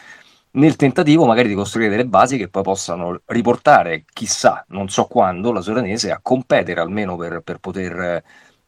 nel 0.52 0.76
tentativo 0.76 1.26
magari 1.26 1.48
di 1.48 1.56
costruire 1.56 1.90
delle 1.90 2.06
basi 2.06 2.38
che 2.38 2.48
poi 2.48 2.64
possano 2.64 3.22
riportare, 3.26 4.06
chissà, 4.14 4.64
non 4.70 4.88
so 4.88 5.06
quando, 5.06 5.52
la 5.52 5.62
Soranese 5.62 6.12
a 6.12 6.20
competere 6.22 6.80
almeno 6.80 7.16
per, 7.18 7.42
per 7.42 7.58
poter 7.58 8.24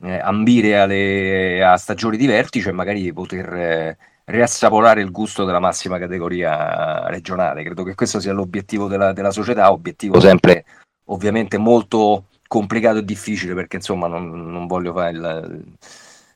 eh, 0.06 0.20
ambire 0.20 0.80
alle, 0.80 1.64
a 1.64 1.78
stagioni 1.78 2.18
di 2.18 2.28
vertice 2.28 2.70
e 2.70 2.74
magari 2.74 3.12
poter 3.12 3.54
eh, 3.54 3.98
riassaporare 4.26 5.02
il 5.02 5.12
gusto 5.12 5.46
della 5.46 5.60
massima 5.60 5.98
categoria 5.98 7.08
regionale. 7.08 7.64
Credo 7.64 7.84
che 7.84 7.96
questo 7.96 8.20
sia 8.20 8.34
l'obiettivo 8.34 8.88
della, 8.88 9.14
della 9.14 9.32
società, 9.32 9.72
obiettivo 9.72 10.20
sempre 10.20 10.66
ovviamente 11.06 11.58
molto 11.58 12.26
complicato 12.48 13.00
e 13.00 13.06
difficile 13.06 13.54
perché 13.54 13.78
insomma 13.78 14.08
non, 14.08 14.30
non 14.30 14.66
voglio 14.68 14.94
fare 14.94 15.12
il 15.12 15.64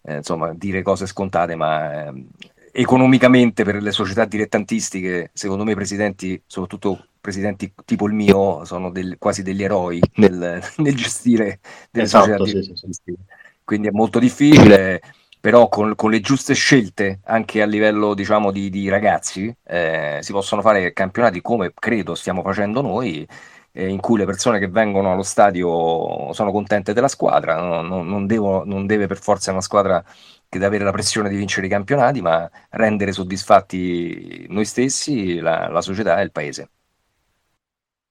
eh, 0.03 0.17
insomma, 0.17 0.53
dire 0.53 0.81
cose 0.81 1.05
scontate, 1.05 1.55
ma 1.55 2.07
eh, 2.07 2.25
economicamente 2.71 3.63
per 3.63 3.81
le 3.81 3.91
società 3.91 4.25
dilettantistiche, 4.25 5.31
secondo 5.33 5.63
me 5.63 5.73
i 5.73 5.75
presidenti, 5.75 6.41
soprattutto 6.45 7.05
presidenti 7.19 7.73
tipo 7.85 8.07
il 8.07 8.13
mio, 8.13 8.63
sono 8.65 8.89
del, 8.89 9.17
quasi 9.17 9.43
degli 9.43 9.63
eroi 9.63 10.01
nel, 10.15 10.61
nel 10.77 10.95
gestire 10.95 11.59
delle 11.91 12.05
esatto, 12.05 12.25
società 12.25 12.45
sì, 12.45 12.51
dilettantistiche. 12.51 13.17
Sì, 13.17 13.23
sì. 13.27 13.37
Quindi 13.69 13.89
è 13.89 13.91
molto 13.91 14.17
difficile, 14.17 14.99
però 15.39 15.69
con, 15.69 15.93
con, 15.93 16.09
le 16.09 16.21
giuste 16.21 16.55
scelte, 16.55 17.19
anche 17.25 17.61
a 17.61 17.67
livello 17.67 18.15
diciamo, 18.15 18.49
di, 18.49 18.67
di 18.71 18.89
ragazzi, 18.89 19.55
eh, 19.63 20.17
si 20.21 20.31
possono 20.31 20.63
fare 20.63 20.91
campionati 20.91 21.39
come 21.39 21.71
credo 21.75 22.15
stiamo 22.15 22.41
facendo 22.41 22.81
noi 22.81 23.27
eh, 23.73 23.87
in 23.87 23.99
cui 23.99 24.17
le 24.17 24.25
persone 24.25 24.57
che 24.57 24.69
vengono 24.69 25.11
allo 25.11 25.21
stadio 25.21 26.33
sono 26.33 26.51
contente 26.51 26.93
della 26.93 27.07
squadra, 27.07 27.59
no, 27.59 27.83
no, 27.83 28.01
non, 28.01 28.25
devo, 28.25 28.65
non, 28.65 28.87
deve 28.87 29.05
per 29.05 29.19
forza 29.19 29.51
una 29.51 29.61
squadra 29.61 30.01
che 30.01 30.57
deve 30.57 30.65
avere 30.65 30.83
la 30.83 30.91
pressione 30.91 31.29
di 31.29 31.35
vincere 31.35 31.67
i 31.67 31.69
campionati, 31.69 32.21
ma 32.21 32.49
rendere 32.71 33.11
soddisfatti 33.11 34.47
noi 34.49 34.65
stessi, 34.65 35.37
la, 35.37 35.67
la 35.67 35.81
società 35.81 36.19
e 36.19 36.23
il 36.23 36.31
paese. 36.31 36.69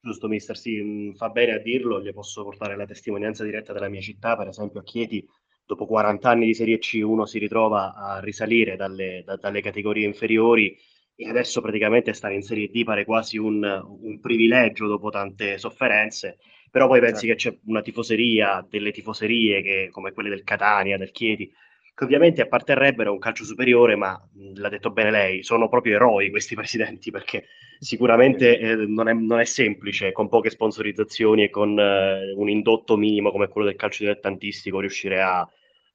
Giusto, 0.00 0.28
mister, 0.28 0.56
sì, 0.56 0.80
mm, 0.80 1.12
fa 1.14 1.28
bene 1.28 1.52
a 1.52 1.58
dirlo, 1.58 2.00
gli 2.00 2.12
posso 2.12 2.44
portare 2.44 2.76
la 2.76 2.86
testimonianza 2.86 3.42
diretta 3.44 3.72
della 3.72 3.88
mia 3.88 4.00
città, 4.00 4.36
per 4.36 4.48
esempio 4.48 4.80
a 4.80 4.82
Chieti, 4.82 5.28
dopo 5.68 5.84
40 5.84 6.30
anni 6.30 6.46
di 6.46 6.54
Serie 6.54 6.78
C 6.78 6.98
uno 7.04 7.26
si 7.26 7.38
ritrova 7.38 7.94
a 7.94 8.20
risalire 8.20 8.74
dalle, 8.74 9.22
da, 9.26 9.36
dalle 9.36 9.60
categorie 9.60 10.06
inferiori 10.06 10.74
e 11.14 11.28
adesso 11.28 11.60
praticamente 11.60 12.14
stare 12.14 12.34
in 12.34 12.42
Serie 12.42 12.68
D 12.68 12.84
pare 12.84 13.04
quasi 13.04 13.36
un, 13.36 13.62
un 13.62 14.18
privilegio 14.18 14.86
dopo 14.86 15.10
tante 15.10 15.58
sofferenze, 15.58 16.38
però 16.70 16.86
poi 16.86 17.00
pensi 17.00 17.26
certo. 17.26 17.50
che 17.50 17.50
c'è 17.50 17.58
una 17.66 17.82
tifoseria, 17.82 18.66
delle 18.66 18.92
tifoserie 18.92 19.60
che, 19.60 19.88
come 19.90 20.12
quelle 20.12 20.30
del 20.30 20.42
Catania, 20.42 20.96
del 20.96 21.10
Chieti, 21.10 21.52
che 21.94 22.04
ovviamente 22.04 22.40
apparterrebbero 22.40 23.10
a 23.10 23.12
un 23.12 23.18
calcio 23.18 23.44
superiore, 23.44 23.94
ma 23.94 24.18
l'ha 24.54 24.68
detto 24.70 24.90
bene 24.90 25.10
lei, 25.10 25.42
sono 25.42 25.68
proprio 25.68 25.96
eroi 25.96 26.30
questi 26.30 26.54
presidenti, 26.56 27.10
perché 27.10 27.44
sicuramente 27.78 28.58
eh, 28.58 28.74
non, 28.74 29.08
è, 29.08 29.12
non, 29.12 29.40
è, 29.40 29.44
semplice 29.44 30.12
con 30.12 30.28
poche 30.28 30.48
sponsorizzazioni 30.48 31.42
e 31.44 31.50
con 31.50 31.78
eh, 31.78 32.32
un 32.34 32.48
indotto 32.48 32.96
minimo 32.96 33.30
come 33.30 33.48
quello 33.48 33.66
del 33.66 33.76
calcio 33.76 34.04
dilettantistico 34.04 34.80
riuscire 34.80 35.20
a, 35.20 35.48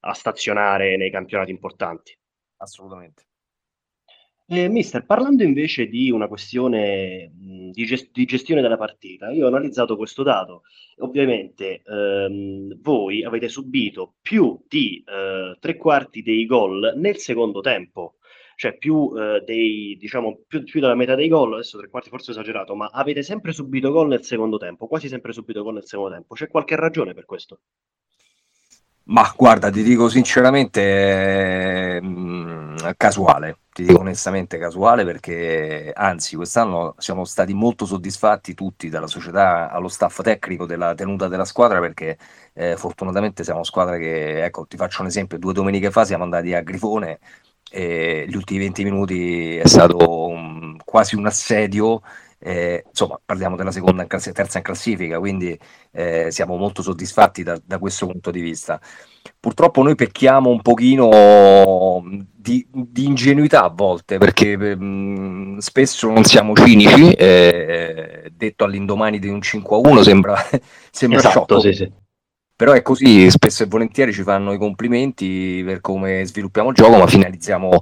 a 0.04 0.12
stazionare 0.12 0.96
nei 0.96 1.10
campionati 1.10 1.50
importanti. 1.50 2.16
Assolutamente. 2.58 3.24
Eh, 4.46 4.68
mister, 4.68 5.06
parlando 5.06 5.42
invece 5.42 5.86
di 5.86 6.10
una 6.10 6.28
questione 6.28 7.32
mh, 7.34 7.70
di, 7.70 7.84
gest- 7.86 8.10
di 8.12 8.26
gestione 8.26 8.60
della 8.60 8.76
partita, 8.76 9.30
io 9.30 9.46
ho 9.46 9.48
analizzato 9.48 9.96
questo 9.96 10.22
dato. 10.22 10.64
Ovviamente 10.98 11.82
ehm, 11.82 12.78
voi 12.82 13.24
avete 13.24 13.48
subito 13.48 14.16
più 14.20 14.62
di 14.68 15.02
eh, 15.06 15.56
tre 15.58 15.76
quarti 15.76 16.22
dei 16.22 16.44
gol 16.44 16.92
nel 16.96 17.16
secondo 17.16 17.60
tempo, 17.60 18.16
cioè 18.56 18.76
più, 18.76 19.12
eh, 19.16 19.42
dei, 19.46 19.96
diciamo, 19.98 20.42
più, 20.46 20.62
più 20.62 20.78
della 20.78 20.94
metà 20.94 21.14
dei 21.14 21.28
gol, 21.28 21.54
adesso 21.54 21.78
tre 21.78 21.88
quarti 21.88 22.10
forse 22.10 22.32
esagerato, 22.32 22.74
ma 22.74 22.90
avete 22.92 23.22
sempre 23.22 23.52
subito 23.52 23.90
gol 23.90 24.08
nel 24.08 24.24
secondo 24.24 24.58
tempo, 24.58 24.86
quasi 24.86 25.08
sempre 25.08 25.32
subito 25.32 25.62
gol 25.62 25.74
nel 25.74 25.86
secondo 25.86 26.12
tempo. 26.12 26.34
C'è 26.34 26.48
qualche 26.48 26.76
ragione 26.76 27.14
per 27.14 27.24
questo? 27.24 27.60
Ma 29.06 29.30
guarda, 29.36 29.70
ti 29.70 29.82
dico 29.82 30.08
sinceramente, 30.08 32.00
mh, 32.00 32.06
mm, 32.06 32.76
casuale, 32.96 33.58
ti 33.70 33.84
dico 33.84 34.00
onestamente 34.00 34.56
casuale 34.56 35.04
perché 35.04 35.92
anzi 35.94 36.36
quest'anno 36.36 36.94
siamo 36.96 37.24
stati 37.26 37.52
molto 37.52 37.84
soddisfatti 37.84 38.54
tutti 38.54 38.88
dalla 38.88 39.06
società 39.06 39.70
allo 39.70 39.88
staff 39.88 40.22
tecnico 40.22 40.64
della 40.64 40.94
tenuta 40.94 41.28
della 41.28 41.44
squadra 41.44 41.80
perché 41.80 42.16
eh, 42.54 42.76
fortunatamente 42.78 43.44
siamo 43.44 43.62
squadra 43.62 43.98
che, 43.98 44.42
ecco, 44.42 44.66
ti 44.66 44.78
faccio 44.78 45.02
un 45.02 45.08
esempio, 45.08 45.38
due 45.38 45.52
domeniche 45.52 45.90
fa 45.90 46.04
siamo 46.06 46.24
andati 46.24 46.54
a 46.54 46.62
Grifone 46.62 47.18
e 47.70 48.24
gli 48.26 48.36
ultimi 48.36 48.60
20 48.60 48.84
minuti 48.84 49.56
è 49.56 49.66
stato 49.66 50.28
un, 50.28 50.78
quasi 50.82 51.14
un 51.16 51.26
assedio 51.26 52.00
eh, 52.44 52.84
insomma, 52.86 53.18
parliamo 53.24 53.56
della 53.56 53.70
seconda 53.70 54.02
e 54.06 54.32
terza 54.32 54.58
in 54.58 54.64
classifica, 54.64 55.18
quindi 55.18 55.58
eh, 55.92 56.30
siamo 56.30 56.56
molto 56.56 56.82
soddisfatti 56.82 57.42
da, 57.42 57.58
da, 57.64 57.78
questo 57.78 58.06
punto 58.06 58.30
di 58.30 58.42
vista. 58.42 58.78
Purtroppo 59.40 59.82
noi 59.82 59.94
pecchiamo 59.94 60.50
un 60.50 60.60
pochino 60.60 62.04
di, 62.34 62.66
di 62.70 63.06
ingenuità 63.06 63.64
a 63.64 63.70
volte, 63.70 64.18
perché 64.18 64.56
mh, 64.58 64.84
mm, 64.84 65.58
spesso 65.58 66.10
non 66.10 66.24
siamo 66.24 66.54
cinici, 66.54 67.12
eh, 67.12 68.30
detto 68.30 68.64
all'indomani 68.64 69.18
di 69.18 69.28
un 69.28 69.38
5-1 69.38 70.00
sembra, 70.02 70.36
sembra 70.92 71.18
esatto, 71.20 71.30
sciocco. 71.30 71.60
Sì, 71.60 71.72
sì. 71.72 71.92
Però 72.56 72.70
è 72.72 72.82
così, 72.82 73.28
spesso 73.30 73.64
e 73.64 73.66
volentieri 73.66 74.12
ci 74.12 74.22
fanno 74.22 74.52
i 74.52 74.58
complimenti 74.58 75.60
per 75.64 75.80
come 75.80 76.24
sviluppiamo 76.24 76.68
il 76.68 76.76
gioco, 76.76 76.98
ma 76.98 77.06
finalizziamo, 77.08 77.80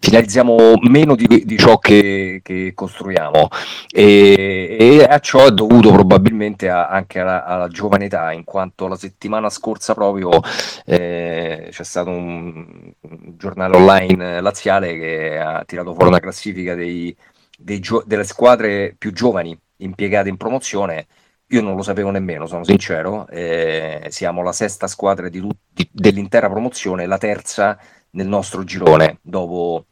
finalizziamo 0.00 0.74
meno 0.82 1.16
di, 1.16 1.42
di 1.44 1.58
ciò 1.58 1.78
che, 1.78 2.40
che 2.44 2.72
costruiamo. 2.76 3.48
E, 3.90 4.76
e, 4.78 5.02
a 5.02 5.18
ciò 5.18 5.46
è 5.46 5.50
dovuto 5.50 5.90
probabilmente 5.90 6.68
a, 6.68 6.86
anche 6.86 7.18
alla, 7.18 7.44
alla, 7.44 7.66
giovane 7.66 8.04
età, 8.04 8.30
in 8.30 8.44
quanto 8.44 8.86
la 8.86 8.94
settimana 8.94 9.50
scorsa 9.50 9.94
proprio 9.94 10.40
eh, 10.86 11.68
c'è 11.72 11.84
stato 11.84 12.10
un, 12.10 12.92
un, 13.00 13.34
giornale 13.36 13.76
online 13.76 14.40
laziale 14.40 14.96
che 14.96 15.38
ha 15.40 15.64
tirato 15.66 15.92
fuori 15.92 16.10
una 16.10 16.20
classifica 16.20 16.76
dei, 16.76 17.14
dei 17.58 17.82
delle 18.06 18.24
squadre 18.24 18.94
più 18.96 19.12
giovani 19.12 19.58
impiegate 19.78 20.28
in 20.28 20.36
promozione 20.36 21.06
io 21.54 21.62
non 21.62 21.76
lo 21.76 21.82
sapevo 21.82 22.10
nemmeno, 22.10 22.46
sono 22.46 22.64
sincero. 22.64 23.28
Eh, 23.28 24.06
siamo 24.10 24.42
la 24.42 24.52
sesta 24.52 24.86
squadra 24.88 25.28
di, 25.28 25.40
di, 25.70 25.88
dell'intera 25.92 26.50
promozione, 26.50 27.06
la 27.06 27.18
terza 27.18 27.78
nel 28.10 28.26
nostro 28.26 28.64
girone, 28.64 29.18
dopo 29.22 29.86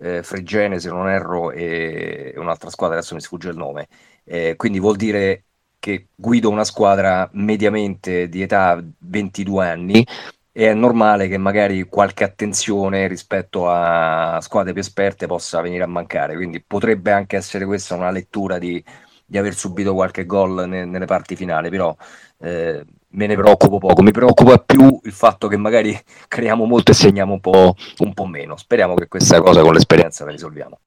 eh, 0.00 0.22
Fregene, 0.22 0.80
se 0.80 0.88
non 0.88 1.08
erro, 1.08 1.52
e 1.52 2.34
un'altra 2.36 2.70
squadra, 2.70 2.98
adesso 2.98 3.14
mi 3.14 3.20
sfugge 3.20 3.50
il 3.50 3.56
nome. 3.56 3.88
Eh, 4.24 4.54
quindi 4.56 4.80
vuol 4.80 4.96
dire 4.96 5.44
che 5.78 6.08
guido 6.14 6.50
una 6.50 6.64
squadra 6.64 7.28
mediamente 7.32 8.28
di 8.28 8.42
età 8.42 8.82
22 8.98 9.68
anni 9.68 10.06
e 10.50 10.70
è 10.70 10.74
normale 10.74 11.28
che 11.28 11.36
magari 11.36 11.82
qualche 11.84 12.24
attenzione 12.24 13.06
rispetto 13.06 13.68
a 13.68 14.38
squadre 14.40 14.72
più 14.72 14.80
esperte 14.80 15.26
possa 15.26 15.60
venire 15.60 15.84
a 15.84 15.88
mancare. 15.88 16.34
Quindi 16.36 16.62
potrebbe 16.62 17.12
anche 17.12 17.36
essere 17.36 17.66
questa 17.66 17.94
una 17.94 18.10
lettura 18.10 18.58
di 18.58 18.82
di 19.24 19.38
aver 19.38 19.54
subito 19.54 19.94
qualche 19.94 20.26
gol 20.26 20.68
ne, 20.68 20.84
nelle 20.84 21.06
parti 21.06 21.36
finali, 21.36 21.70
però 21.70 21.94
eh, 22.38 22.84
me 23.08 23.26
ne 23.26 23.36
preoccupo 23.36 23.78
poco. 23.78 24.02
Mi 24.02 24.12
preoccupa 24.12 24.58
più 24.58 25.00
il 25.02 25.12
fatto 25.12 25.48
che 25.48 25.56
magari 25.56 25.98
creiamo 26.28 26.64
molto 26.64 26.90
e 26.90 26.94
segniamo 26.94 27.32
un 27.32 27.40
po', 27.40 27.74
un 27.98 28.14
po' 28.14 28.26
meno. 28.26 28.56
Speriamo 28.56 28.94
che 28.94 29.08
questa 29.08 29.40
cosa 29.40 29.62
con 29.62 29.72
l'esperienza 29.72 30.24
la 30.24 30.30
risolviamo. 30.30 30.78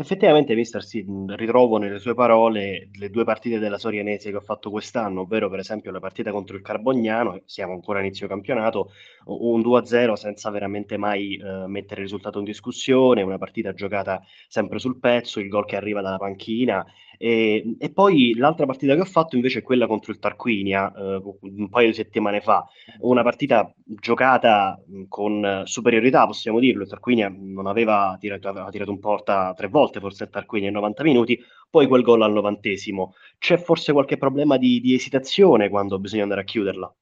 Effettivamente, 0.00 0.54
mister, 0.54 0.84
sì, 0.84 1.04
ritrovo 1.30 1.76
nelle 1.76 1.98
sue 1.98 2.14
parole 2.14 2.88
le 2.92 3.10
due 3.10 3.24
partite 3.24 3.58
della 3.58 3.78
Sorianese 3.78 4.30
che 4.30 4.36
ho 4.36 4.40
fatto 4.40 4.70
quest'anno, 4.70 5.22
ovvero 5.22 5.50
per 5.50 5.58
esempio 5.58 5.90
la 5.90 5.98
partita 5.98 6.30
contro 6.30 6.54
il 6.54 6.62
Carbognano, 6.62 7.42
siamo 7.46 7.72
ancora 7.72 7.98
a 7.98 8.02
inizio 8.02 8.28
campionato, 8.28 8.92
un 9.24 9.60
2-0 9.60 10.12
senza 10.12 10.50
veramente 10.50 10.96
mai 10.98 11.34
eh, 11.34 11.66
mettere 11.66 12.02
il 12.02 12.06
risultato 12.06 12.38
in 12.38 12.44
discussione, 12.44 13.22
una 13.22 13.38
partita 13.38 13.72
giocata 13.72 14.22
sempre 14.46 14.78
sul 14.78 15.00
pezzo, 15.00 15.40
il 15.40 15.48
gol 15.48 15.66
che 15.66 15.74
arriva 15.74 16.00
dalla 16.00 16.18
panchina 16.18 16.86
e, 17.18 17.74
e, 17.78 17.90
poi 17.90 18.34
l'altra 18.36 18.64
partita 18.64 18.94
che 18.94 19.00
ho 19.00 19.04
fatto 19.04 19.34
invece 19.34 19.58
è 19.58 19.62
quella 19.62 19.88
contro 19.88 20.12
il 20.12 20.20
Tarquinia, 20.20 20.92
eh, 20.94 21.20
un 21.40 21.68
paio 21.68 21.88
di 21.88 21.94
settimane 21.94 22.40
fa, 22.40 22.64
una 23.00 23.22
partita 23.22 23.72
giocata 23.84 24.80
con 25.08 25.62
superiorità, 25.64 26.26
possiamo 26.26 26.60
dirlo, 26.60 26.84
il 26.84 26.88
Tarquinia 26.88 27.28
non 27.36 27.66
aveva 27.66 28.16
tirato, 28.20 28.48
aveva 28.48 28.70
tirato 28.70 28.92
in 28.92 29.00
porta 29.00 29.52
tre 29.54 29.66
volte, 29.66 29.98
forse 29.98 30.24
il 30.24 30.30
Tarquinia 30.30 30.68
in 30.68 30.74
90 30.74 31.02
minuti, 31.02 31.38
poi 31.68 31.88
quel 31.88 32.02
gol 32.02 32.22
al 32.22 32.32
novantesimo. 32.32 33.14
C'è 33.36 33.58
forse 33.58 33.92
qualche 33.92 34.16
problema 34.16 34.56
di, 34.56 34.80
di 34.80 34.94
esitazione 34.94 35.68
quando 35.68 35.98
bisogna 35.98 36.22
andare 36.22 36.42
a 36.42 36.44
chiuderla? 36.44 36.94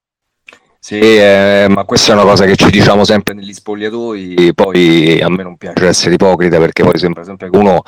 Sì, 0.86 1.00
eh, 1.00 1.66
ma 1.68 1.82
questa 1.82 2.12
è 2.12 2.14
una 2.14 2.22
cosa 2.22 2.44
che 2.44 2.54
ci 2.54 2.70
diciamo 2.70 3.02
sempre 3.02 3.34
negli 3.34 3.52
spogliatoi, 3.52 4.52
poi 4.54 5.20
a 5.20 5.28
me 5.28 5.42
non 5.42 5.56
piace 5.56 5.84
essere 5.84 6.14
ipocrita 6.14 6.58
perché 6.58 6.84
poi 6.84 6.96
sembra 6.96 7.24
sempre 7.24 7.50
che 7.50 7.56
uno 7.56 7.82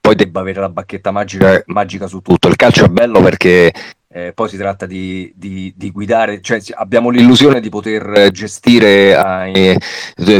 poi 0.00 0.16
debba 0.16 0.40
avere 0.40 0.58
la 0.58 0.68
bacchetta 0.68 1.12
magica, 1.12 1.62
magica 1.66 2.08
su 2.08 2.20
tutto. 2.20 2.48
Il 2.48 2.56
calcio 2.56 2.86
è 2.86 2.88
bello 2.88 3.20
perché 3.20 3.72
eh, 4.08 4.32
poi 4.32 4.48
si 4.48 4.56
tratta 4.56 4.86
di, 4.86 5.32
di, 5.36 5.72
di, 5.76 5.92
guidare, 5.92 6.40
cioè 6.40 6.58
abbiamo 6.74 7.10
l'illusione 7.10 7.60
di 7.60 7.68
poter 7.68 8.32
gestire 8.32 9.14
eh, 9.54 9.78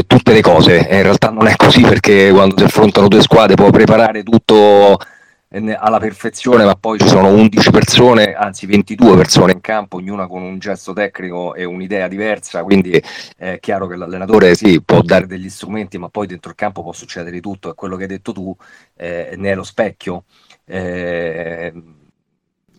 tutte 0.05 0.33
le 0.33 0.41
cose, 0.41 0.85
e 0.85 0.97
in 0.97 1.03
realtà 1.03 1.29
non 1.29 1.47
è 1.47 1.55
così 1.55 1.83
perché 1.83 2.31
quando 2.33 2.57
si 2.57 2.65
affrontano 2.65 3.07
due 3.07 3.21
squadre 3.21 3.55
può 3.55 3.69
preparare 3.69 4.23
tutto 4.23 4.97
alla 5.75 5.99
perfezione, 5.99 6.65
ma 6.65 6.75
poi 6.75 6.97
ci 6.99 7.07
sono 7.07 7.27
11 7.29 7.69
persone, 7.69 8.33
anzi 8.33 8.65
22 8.65 9.15
persone 9.15 9.51
in 9.51 9.61
campo, 9.61 9.97
ognuna 9.97 10.25
con 10.25 10.41
un 10.41 10.57
gesto 10.57 10.93
tecnico 10.93 11.53
e 11.53 11.63
un'idea 11.63 12.07
diversa, 12.07 12.63
quindi 12.63 13.01
è 13.37 13.59
chiaro 13.59 13.85
che 13.85 13.95
l'allenatore 13.95 14.55
sì, 14.55 14.81
può 14.81 15.01
dare 15.01 15.27
degli 15.27 15.49
strumenti, 15.49 15.99
ma 15.99 16.09
poi 16.09 16.25
dentro 16.25 16.49
il 16.49 16.55
campo 16.55 16.81
può 16.81 16.91
succedere 16.91 17.39
tutto, 17.39 17.69
è 17.71 17.75
quello 17.75 17.95
che 17.95 18.03
hai 18.03 18.09
detto 18.09 18.31
tu, 18.31 18.55
eh, 18.95 19.35
ne 19.37 19.51
è 19.51 19.55
lo 19.55 19.63
specchio. 19.63 20.23
Eh, 20.65 21.73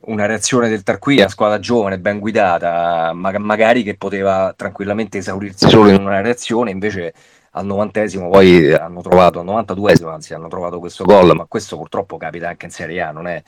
una 0.06 0.26
reazione 0.26 0.68
del 0.68 0.82
Tarquia, 0.82 1.28
squadra 1.28 1.58
giovane, 1.58 1.98
ben 1.98 2.18
guidata, 2.18 3.12
ma 3.14 3.38
magari 3.38 3.82
che 3.82 3.96
poteva 3.96 4.52
tranquillamente 4.56 5.18
esaurirsi 5.18 5.68
solo 5.68 5.90
in 5.90 6.00
una 6.00 6.20
reazione, 6.20 6.70
invece 6.70 7.14
al 7.56 7.66
novantesimo 7.66 8.28
poi 8.28 8.72
hanno 8.72 9.00
trovato, 9.00 9.40
al 9.40 9.46
92esimo 9.46 10.08
anzi 10.08 10.34
hanno 10.34 10.48
trovato 10.48 10.78
questo 10.78 11.04
gol, 11.04 11.34
ma 11.34 11.46
questo 11.46 11.76
purtroppo 11.76 12.16
capita 12.16 12.48
anche 12.48 12.66
in 12.66 12.72
Serie 12.72 13.00
A, 13.00 13.10
non 13.10 13.26
è 13.26 13.42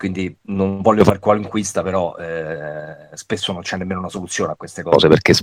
quindi 0.00 0.34
non 0.44 0.80
voglio 0.80 1.04
fare 1.04 1.18
qualunquista, 1.18 1.82
però 1.82 2.16
eh, 2.16 3.10
spesso 3.12 3.52
non 3.52 3.60
c'è 3.60 3.76
nemmeno 3.76 4.00
una 4.00 4.08
soluzione 4.08 4.52
a 4.52 4.56
queste 4.56 4.82
cose, 4.82 5.08
perché 5.08 5.34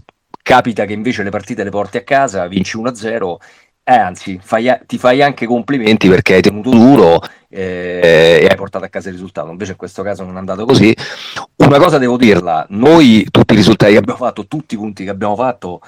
capita 0.41 0.85
che 0.85 0.93
invece 0.93 1.21
le 1.21 1.29
partite 1.29 1.63
le 1.63 1.69
porti 1.69 1.97
a 1.97 2.03
casa, 2.03 2.47
vinci 2.47 2.75
1-0, 2.75 3.35
eh, 3.83 3.93
anzi 3.93 4.39
fai, 4.41 4.75
ti 4.87 4.97
fai 4.97 5.21
anche 5.21 5.45
complimenti 5.45 6.09
perché 6.09 6.33
hai 6.33 6.41
tenuto 6.41 6.71
duro 6.71 7.21
eh, 7.49 8.39
e 8.41 8.47
hai 8.49 8.55
portato 8.55 8.83
a 8.83 8.89
casa 8.89 9.09
il 9.09 9.13
risultato, 9.13 9.51
invece 9.51 9.73
in 9.73 9.77
questo 9.77 10.01
caso 10.01 10.23
non 10.23 10.37
è 10.37 10.39
andato 10.39 10.65
così. 10.65 10.91
Una 11.57 11.77
cosa 11.77 11.99
devo 11.99 12.17
dirla, 12.17 12.65
noi 12.69 13.27
tutti 13.29 13.53
i 13.53 13.57
risultati 13.57 13.91
che 13.91 13.99
abbiamo 13.99 14.17
fatto, 14.17 14.47
tutti 14.47 14.73
i 14.73 14.77
punti 14.77 15.03
che 15.03 15.11
abbiamo 15.11 15.35
fatto, 15.35 15.81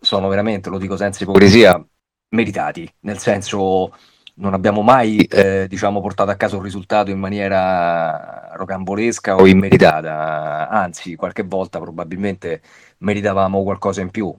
sono 0.00 0.28
veramente, 0.28 0.70
lo 0.70 0.78
dico 0.78 0.96
senza 0.96 1.22
ipocrisia, 1.22 1.84
meritati, 2.30 2.90
nel 3.00 3.18
senso 3.18 3.92
non 4.36 4.54
abbiamo 4.54 4.80
mai 4.82 5.18
eh, 5.24 5.66
diciamo, 5.68 6.00
portato 6.00 6.30
a 6.30 6.34
casa 6.34 6.56
un 6.56 6.62
risultato 6.62 7.10
in 7.10 7.18
maniera 7.18 8.50
rocambolesca 8.54 9.36
o 9.36 9.46
immeritata, 9.46 10.68
anzi 10.68 11.14
qualche 11.14 11.42
volta 11.42 11.78
probabilmente 11.78 12.62
meritavamo 12.98 13.62
qualcosa 13.62 14.00
in 14.00 14.10
più. 14.10 14.34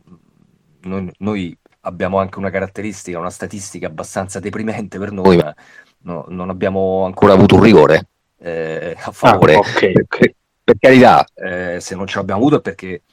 Noi, 0.84 1.12
noi 1.20 1.58
abbiamo 1.82 2.20
anche 2.20 2.40
una 2.40 2.50
caratteristica, 2.50 3.20
una 3.20 3.30
statistica 3.30 3.88
abbastanza 3.88 4.40
deprimente 4.40 4.98
per 4.98 5.12
noi, 5.12 5.38
ma 5.38 5.54
no, 6.04 6.26
non 6.30 6.50
abbiamo 6.50 7.06
ancora 7.06 7.34
avuto 7.34 7.56
un 7.56 7.62
rigore? 7.64 8.08
Eh, 8.40 8.96
a 9.00 9.12
favore. 9.12 9.56
Ah, 9.56 9.60
okay, 9.60 9.92
okay. 9.92 10.06
Per, 10.20 10.36
per, 10.64 10.78
carità, 10.80 11.24
eh, 11.36 11.78
se 11.80 11.96
non 11.96 12.08
ce 12.08 12.18
l'abbiamo 12.18 12.40
avuto 12.42 12.58
è 12.58 12.62
perché 12.62 13.04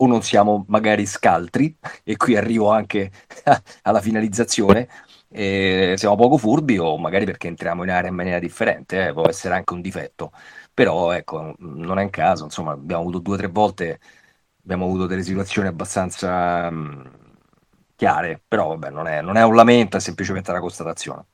o 0.00 0.06
non 0.06 0.22
siamo 0.22 0.64
magari 0.68 1.06
scaltri, 1.06 1.76
e 2.04 2.16
qui 2.16 2.36
arrivo 2.36 2.70
anche 2.70 3.10
alla 3.82 4.00
finalizzazione, 4.00 4.88
eh, 5.30 5.94
siamo 5.96 6.16
poco 6.16 6.36
furbi 6.38 6.78
o 6.78 6.96
magari 6.98 7.24
perché 7.24 7.48
entriamo 7.48 7.82
in 7.84 7.90
area 7.90 8.08
in 8.10 8.14
maniera 8.16 8.38
differente, 8.38 9.08
eh, 9.08 9.12
può 9.12 9.26
essere 9.28 9.54
anche 9.54 9.72
un 9.74 9.80
difetto, 9.80 10.32
però 10.72 11.10
ecco, 11.12 11.54
non 11.58 11.98
è 11.98 12.02
un 12.04 12.10
caso, 12.10 12.44
insomma 12.44 12.72
abbiamo 12.72 13.02
avuto 13.02 13.18
due 13.18 13.34
o 13.34 13.38
tre 13.38 13.48
volte, 13.48 14.00
abbiamo 14.62 14.84
avuto 14.86 15.06
delle 15.06 15.22
situazioni 15.22 15.68
abbastanza 15.68 16.70
mh, 16.70 17.36
chiare, 17.96 18.42
però 18.46 18.68
vabbè, 18.68 18.90
non 18.90 19.06
è, 19.06 19.20
non 19.22 19.36
è 19.36 19.42
un 19.44 19.54
lamento, 19.54 19.96
è 19.96 20.00
semplicemente 20.00 20.50
una 20.50 20.60
constatazione. 20.60 21.24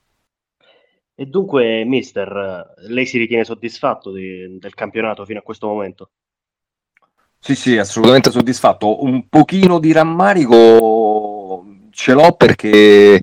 E 1.16 1.24
dunque, 1.27 1.85
mister, 1.85 2.74
lei 2.88 3.07
si 3.07 3.18
ritiene 3.18 3.44
soddisfatto 3.44 4.11
di, 4.12 4.59
del 4.59 4.74
campionato 4.74 5.24
fino 5.24 5.38
a 5.38 5.42
questo 5.42 5.66
momento? 5.68 6.11
Sì, 7.47 7.55
sì, 7.55 7.77
assolutamente 7.77 8.31
soddisfatto. 8.31 9.05
Un 9.05 9.29
pochino 9.29 9.79
di 9.79 9.93
rammarico 9.93 11.63
ce 11.91 12.15
l'ho 12.15 12.33
perché 12.33 13.23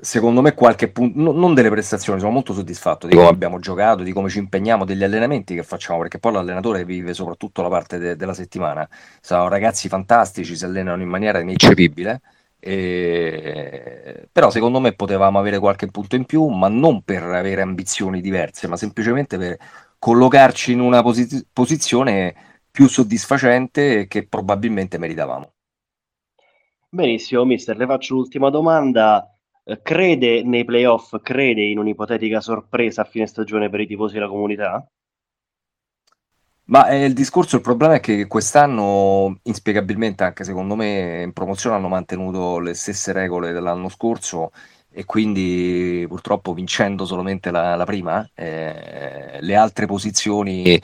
secondo 0.00 0.42
me 0.42 0.54
qualche 0.54 0.88
punto, 0.92 1.20
no, 1.20 1.32
non 1.32 1.54
delle 1.54 1.68
prestazioni, 1.68 2.20
sono 2.20 2.30
molto 2.30 2.52
soddisfatto 2.52 3.08
di 3.08 3.16
come 3.16 3.26
abbiamo 3.26 3.58
giocato, 3.58 4.04
di 4.04 4.12
come 4.12 4.28
ci 4.28 4.38
impegniamo, 4.38 4.84
degli 4.84 5.02
allenamenti 5.02 5.56
che 5.56 5.64
facciamo, 5.64 5.98
perché 5.98 6.20
poi 6.20 6.34
l'allenatore 6.34 6.84
vive 6.84 7.14
soprattutto 7.14 7.60
la 7.60 7.68
parte 7.68 7.98
de- 7.98 8.14
della 8.14 8.32
settimana. 8.32 8.88
Sono 9.20 9.48
ragazzi 9.48 9.88
fantastici, 9.88 10.54
si 10.54 10.64
allenano 10.64 11.02
in 11.02 11.08
maniera 11.08 11.40
ineccepibile. 11.40 12.20
E... 12.60 14.28
Però 14.30 14.50
secondo 14.50 14.78
me 14.78 14.92
potevamo 14.92 15.40
avere 15.40 15.58
qualche 15.58 15.88
punto 15.88 16.14
in 16.14 16.26
più, 16.26 16.46
ma 16.46 16.68
non 16.68 17.02
per 17.02 17.24
avere 17.24 17.62
ambizioni 17.62 18.20
diverse, 18.20 18.68
ma 18.68 18.76
semplicemente 18.76 19.36
per 19.36 19.56
collocarci 19.98 20.70
in 20.70 20.78
una 20.78 21.02
posi- 21.02 21.44
posizione 21.52 22.34
più 22.78 22.86
soddisfacente 22.86 24.06
che 24.06 24.28
probabilmente 24.28 24.98
meritavamo. 24.98 25.52
Benissimo, 26.88 27.44
mister, 27.44 27.76
le 27.76 27.86
faccio 27.86 28.14
l'ultima 28.14 28.50
domanda. 28.50 29.36
Eh, 29.64 29.82
crede 29.82 30.44
nei 30.44 30.64
playoff, 30.64 31.20
crede 31.20 31.62
in 31.62 31.78
un'ipotetica 31.78 32.40
sorpresa 32.40 33.02
a 33.02 33.04
fine 33.04 33.26
stagione 33.26 33.68
per 33.68 33.80
i 33.80 33.86
tifosi 33.88 34.14
della 34.14 34.28
comunità? 34.28 34.88
Ma 36.66 36.88
eh, 36.88 37.06
il 37.06 37.14
discorso, 37.14 37.56
il 37.56 37.62
problema 37.62 37.94
è 37.94 38.00
che 38.00 38.28
quest'anno, 38.28 39.40
inspiegabilmente, 39.42 40.22
anche 40.22 40.44
secondo 40.44 40.76
me, 40.76 41.22
in 41.22 41.32
promozione 41.32 41.74
hanno 41.74 41.88
mantenuto 41.88 42.60
le 42.60 42.74
stesse 42.74 43.10
regole 43.10 43.50
dell'anno 43.50 43.88
scorso 43.88 44.52
e 44.88 45.04
quindi 45.04 46.04
purtroppo 46.06 46.54
vincendo 46.54 47.04
solamente 47.04 47.50
la, 47.50 47.74
la 47.74 47.84
prima, 47.84 48.24
eh, 48.34 49.38
le 49.40 49.56
altre 49.56 49.86
posizioni 49.86 50.80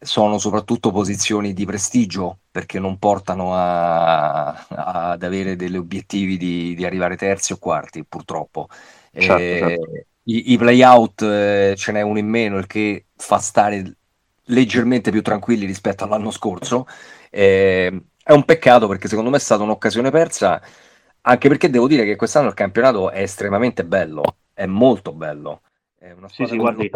sono 0.00 0.38
soprattutto 0.38 0.92
posizioni 0.92 1.52
di 1.52 1.64
prestigio 1.64 2.38
perché 2.50 2.78
non 2.78 2.98
portano 2.98 3.54
a, 3.54 4.48
a, 4.48 5.10
ad 5.10 5.22
avere 5.22 5.56
degli 5.56 5.76
obiettivi 5.76 6.36
di, 6.36 6.74
di, 6.74 6.84
arrivare 6.84 7.16
terzi 7.16 7.52
o 7.52 7.58
quarti, 7.58 8.04
purtroppo. 8.04 8.68
Certo, 9.12 9.42
eh, 9.42 9.58
certo. 9.58 9.90
I, 10.24 10.52
i 10.52 10.58
play-out 10.58 11.22
eh, 11.22 11.74
ce 11.76 11.92
n'è 11.92 12.00
uno 12.02 12.18
in 12.18 12.28
meno, 12.28 12.58
il 12.58 12.66
che 12.66 13.06
fa 13.16 13.38
stare 13.38 13.96
leggermente 14.44 15.10
più 15.10 15.22
tranquilli 15.22 15.66
rispetto 15.66 16.04
all'anno 16.04 16.30
scorso. 16.30 16.86
Eh, 17.30 18.02
è 18.22 18.32
un 18.32 18.44
peccato 18.44 18.86
perché 18.86 19.08
secondo 19.08 19.30
me 19.30 19.36
è 19.36 19.40
stata 19.40 19.62
un'occasione 19.62 20.10
persa, 20.10 20.60
anche 21.22 21.48
perché 21.48 21.70
devo 21.70 21.88
dire 21.88 22.04
che 22.04 22.16
quest'anno 22.16 22.48
il 22.48 22.54
campionato 22.54 23.10
è 23.10 23.22
estremamente 23.22 23.84
bello, 23.84 24.36
è 24.52 24.66
molto 24.66 25.12
bello. 25.12 25.62
È 25.98 26.12
una 26.12 26.28
sì, 26.28 26.46
sì, 26.46 26.56
guardi. 26.56 26.88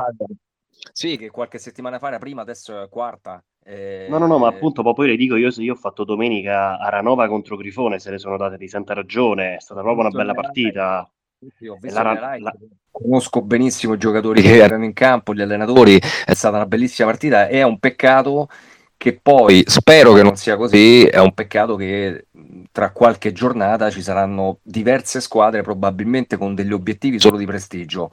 Sì, 0.90 1.16
che 1.16 1.30
qualche 1.30 1.58
settimana 1.58 1.98
fa 1.98 2.08
era 2.08 2.18
prima, 2.18 2.42
adesso 2.42 2.82
è 2.82 2.88
quarta. 2.88 3.42
Eh... 3.64 4.06
No, 4.08 4.18
no, 4.18 4.26
no, 4.26 4.38
ma 4.38 4.48
appunto 4.48 4.82
poi 4.82 5.08
le 5.08 5.16
dico, 5.16 5.36
io, 5.36 5.50
io 5.54 5.72
ho 5.72 5.76
fatto 5.76 6.04
domenica 6.04 6.78
a 6.78 6.88
Ranova 6.88 7.28
contro 7.28 7.56
Grifone, 7.56 7.98
se 7.98 8.10
ne 8.10 8.18
sono 8.18 8.36
date 8.36 8.56
di 8.56 8.68
santa 8.68 8.94
ragione, 8.94 9.56
è 9.56 9.60
stata 9.60 9.80
proprio 9.80 10.06
una 10.06 10.16
bella 10.16 10.34
partita. 10.34 11.08
Sì, 11.56 11.66
ho 11.66 11.76
visto 11.80 12.02
la, 12.02 12.36
la... 12.38 12.52
Conosco 12.90 13.42
benissimo 13.42 13.94
i 13.94 13.98
giocatori 13.98 14.42
che 14.42 14.56
erano 14.58 14.84
in 14.84 14.92
campo, 14.92 15.34
gli 15.34 15.40
allenatori, 15.40 15.98
è 15.98 16.34
stata 16.34 16.56
una 16.56 16.66
bellissima 16.66 17.08
partita, 17.08 17.48
è 17.48 17.62
un 17.62 17.78
peccato 17.78 18.48
che 18.96 19.18
poi, 19.20 19.64
spero 19.66 20.12
che 20.12 20.22
non 20.22 20.36
sia 20.36 20.56
così, 20.56 21.04
è 21.04 21.18
un 21.18 21.34
peccato 21.34 21.74
che 21.74 22.26
tra 22.70 22.92
qualche 22.92 23.32
giornata 23.32 23.90
ci 23.90 24.00
saranno 24.02 24.58
diverse 24.62 25.20
squadre 25.20 25.62
probabilmente 25.62 26.36
con 26.36 26.54
degli 26.54 26.72
obiettivi 26.72 27.18
solo 27.18 27.36
di 27.36 27.46
prestigio 27.46 28.12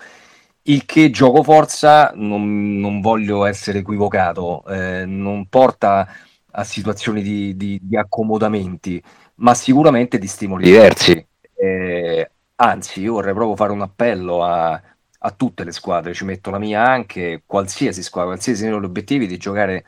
il 0.64 0.86
che 0.86 1.10
gioco 1.10 1.44
forza, 1.44 2.12
non, 2.16 2.80
non 2.80 3.02
voglio 3.02 3.46
essere 3.46 3.80
equivocato, 3.80 4.64
eh, 4.68 5.06
non 5.06 5.48
porta 5.48 6.08
a 6.52 6.64
situazioni 6.64 7.22
di, 7.22 7.56
di, 7.56 7.80
di, 7.82 7.98
accomodamenti, 7.98 9.02
ma 9.36 9.54
sicuramente 9.54 10.18
di 10.18 10.28
stimoli 10.28 10.66
diversi. 10.66 11.26
Eh, 11.56 12.32
anzi, 12.56 13.02
io 13.02 13.14
vorrei 13.14 13.34
proprio 13.34 13.56
fare 13.56 13.72
un 13.72 13.82
appello 13.82 14.44
a, 14.44 14.82
a, 15.20 15.32
tutte 15.32 15.64
le 15.64 15.72
squadre, 15.72 16.14
ci 16.14 16.26
metto 16.26 16.50
la 16.52 16.60
mia 16.60 16.86
anche, 16.86 17.44
qualsiasi 17.46 18.04
squadra, 18.04 18.32
qualsiasi 18.32 18.62
siano 18.62 18.80
gli 18.80 18.86
obiettivi 18.86 19.28
di 19.28 19.38
giocare 19.38 19.86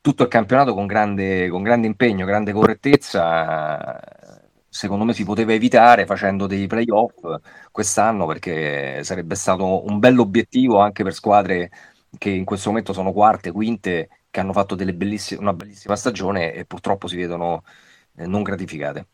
tutto 0.00 0.22
il 0.22 0.28
campionato 0.28 0.74
con 0.74 0.86
grande, 0.86 1.48
con 1.48 1.62
grande 1.62 1.86
impegno, 1.86 2.24
grande 2.26 2.52
correttezza 2.52 4.00
secondo 4.78 5.04
me 5.04 5.12
si 5.12 5.24
poteva 5.24 5.52
evitare 5.52 6.06
facendo 6.06 6.46
dei 6.46 6.68
playoff 6.68 7.40
quest'anno 7.72 8.26
perché 8.26 9.02
sarebbe 9.02 9.34
stato 9.34 9.84
un 9.84 9.98
bell'obiettivo 9.98 10.78
anche 10.78 11.02
per 11.02 11.12
squadre 11.12 11.70
che 12.16 12.30
in 12.30 12.44
questo 12.44 12.68
momento 12.68 12.92
sono 12.92 13.12
quarte, 13.12 13.50
quinte, 13.50 14.08
che 14.30 14.38
hanno 14.38 14.52
fatto 14.52 14.76
bellissime, 14.76 15.40
una 15.40 15.52
bellissima 15.52 15.96
stagione 15.96 16.54
e 16.54 16.64
purtroppo 16.64 17.08
si 17.08 17.16
vedono 17.16 17.64
eh, 18.16 18.26
non 18.28 18.44
gratificate. 18.44 19.06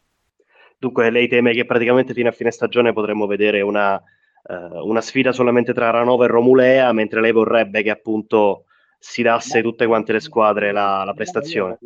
Dunque 0.77 1.09
lei 1.09 1.29
teme 1.29 1.55
che 1.55 1.65
praticamente 1.65 2.13
fino 2.13 2.29
a 2.29 2.33
fine 2.33 2.51
stagione 2.51 2.93
potremmo 2.93 3.27
vedere 3.27 3.63
una, 3.63 3.95
uh, 3.95 4.87
una 4.87 5.01
sfida 5.01 5.33
solamente 5.33 5.73
tra 5.73 5.89
Ranova 5.89 6.27
e 6.27 6.29
Romulea, 6.29 6.93
mentre 6.93 7.23
lei 7.23 7.33
vorrebbe 7.33 7.83
che 7.83 7.91
appunto 7.91 8.67
si 8.99 9.23
dasse 9.23 9.63
tutte 9.63 9.87
quante 9.87 10.13
le 10.13 10.21
squadre 10.21 10.73
la, 10.73 11.05
la 11.05 11.15
prestazione. 11.15 11.79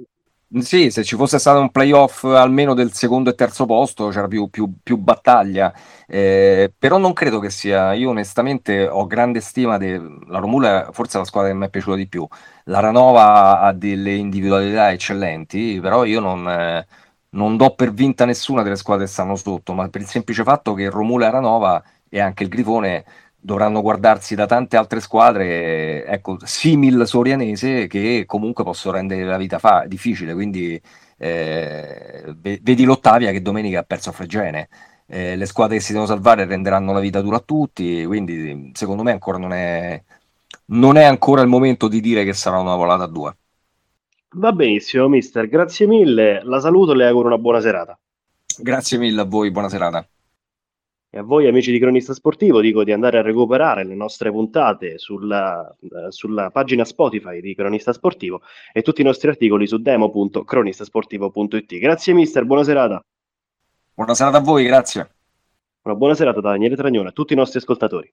Sì, 0.51 0.91
se 0.91 1.05
ci 1.05 1.15
fosse 1.15 1.39
stato 1.39 1.61
un 1.61 1.71
playoff 1.71 2.25
almeno 2.25 2.73
del 2.73 2.93
secondo 2.95 3.29
e 3.29 3.35
terzo 3.35 3.67
posto 3.67 4.09
c'era 4.09 4.27
più, 4.29 4.49
più, 4.49 4.77
più 4.83 4.97
battaglia, 4.97 5.71
eh, 6.07 6.73
però 6.77 6.97
non 6.97 7.13
credo 7.13 7.39
che 7.39 7.51
sia, 7.51 7.93
io 7.93 8.09
onestamente 8.09 8.89
ho 8.89 9.07
grande 9.07 9.41
stima 9.43 9.77
della 9.77 10.39
Romula, 10.39 10.89
forse 10.91 11.19
è 11.19 11.21
la 11.21 11.27
squadra 11.27 11.51
che 11.51 11.57
mi 11.59 11.67
è 11.67 11.69
piaciuta 11.69 11.97
di 11.97 12.09
più, 12.09 12.27
la 12.65 12.81
Ranova 12.81 13.61
ha 13.61 13.75
delle 13.75 14.15
individualità 14.15 14.91
eccellenti, 14.91 15.81
però 15.83 16.05
io 16.07 16.19
non, 16.21 16.49
eh, 16.49 16.87
non 17.31 17.59
do 17.59 17.75
per 17.75 17.93
vinta 17.93 18.25
nessuna 18.25 18.63
delle 18.63 18.77
squadre 18.77 19.05
che 19.05 19.11
stanno 19.11 19.37
sotto, 19.37 19.75
ma 19.75 19.87
per 19.91 20.01
il 20.01 20.07
semplice 20.07 20.45
fatto 20.45 20.73
che 20.73 20.89
Romula 20.89 21.27
e 21.27 21.31
Ranova 21.31 21.83
e 22.09 22.21
anche 22.21 22.43
il 22.43 22.49
Grifone 22.49 23.05
dovranno 23.41 23.83
guardarsi 23.83 24.35
da 24.35 24.47
tante 24.47 24.77
altre 24.77 25.01
squadre, 25.01 26.05
ecco, 26.05 26.39
simil 26.43 27.07
sorianese, 27.07 27.87
che 27.87 28.25
comunque 28.27 28.65
possono 28.65 28.97
rendere 28.97 29.25
la 29.25 29.37
vita 29.37 29.59
fa- 29.59 29.85
difficile. 29.87 30.35
Quindi 30.35 30.81
eh, 31.17 32.35
vedi 32.41 32.85
l'Ottavia 32.85 33.31
che 33.31 33.43
domenica 33.43 33.81
ha 33.81 33.85
perso 33.85 34.11
a 34.11 34.13
Fregene. 34.13 34.69
Eh, 35.07 35.37
le 35.37 35.47
squadre 35.47 35.77
che 35.77 35.83
si 35.83 35.93
devono 35.93 36.11
salvare 36.11 36.45
renderanno 36.45 36.93
la 36.93 37.01
vita 37.01 37.23
dura 37.23 37.37
a 37.37 37.43
tutti, 37.45 38.05
quindi 38.05 38.73
secondo 38.75 39.03
me 39.03 39.13
ancora 39.13 39.39
non 39.39 39.53
è, 39.53 40.03
non 40.67 40.99
è 40.99 41.05
ancora 41.05 41.41
il 41.41 41.49
momento 41.49 41.89
di 41.89 42.01
dire 42.01 42.25
che 42.25 42.35
sarà 42.35 42.59
una 42.59 42.77
volata 42.77 43.05
a 43.05 43.09
due. 43.09 43.37
Va 44.33 44.53
benissimo, 44.53 45.09
mister, 45.09 45.49
grazie 45.49 45.87
mille, 45.87 46.43
la 46.45 46.61
saluto 46.61 46.93
e 46.93 46.97
le 46.97 47.07
auguro 47.07 47.29
una 47.29 47.39
buona 47.39 47.61
serata. 47.61 47.99
Grazie 48.59 48.99
mille 48.99 49.23
a 49.23 49.25
voi, 49.25 49.51
buona 49.51 49.71
serata. 49.71 50.07
E 51.11 51.19
a 51.19 51.23
voi 51.23 51.47
amici 51.47 51.73
di 51.73 51.79
Cronista 51.79 52.13
Sportivo 52.13 52.61
dico 52.61 52.85
di 52.85 52.93
andare 52.93 53.17
a 53.17 53.23
recuperare 53.23 53.83
le 53.83 53.95
nostre 53.95 54.31
puntate 54.31 54.99
sulla, 54.99 55.75
eh, 55.81 56.11
sulla 56.11 56.51
pagina 56.51 56.85
Spotify 56.85 57.41
di 57.41 57.55
Cronista 57.55 57.95
Sportivo 57.95 58.43
e 58.75 58.83
tutti 58.83 59.01
i 59.01 59.05
nostri 59.05 59.29
articoli 59.29 59.67
su 59.67 59.79
demo.cronistasportivo.it. 59.79 61.79
Grazie 61.79 62.13
mister, 62.13 62.45
buona 62.45 62.63
serata. 62.63 63.03
Buona 63.95 64.13
serata 64.13 64.37
a 64.37 64.41
voi, 64.41 64.65
grazie. 64.65 65.11
Una 65.83 65.95
buona 65.95 66.15
serata 66.15 66.43
da 66.43 66.51
Daniele 66.51 66.77
Tragnone 66.77 67.09
a 67.09 67.13
tutti 67.13 67.33
i 67.33 67.37
nostri 67.37 67.59
ascoltatori. 67.59 68.13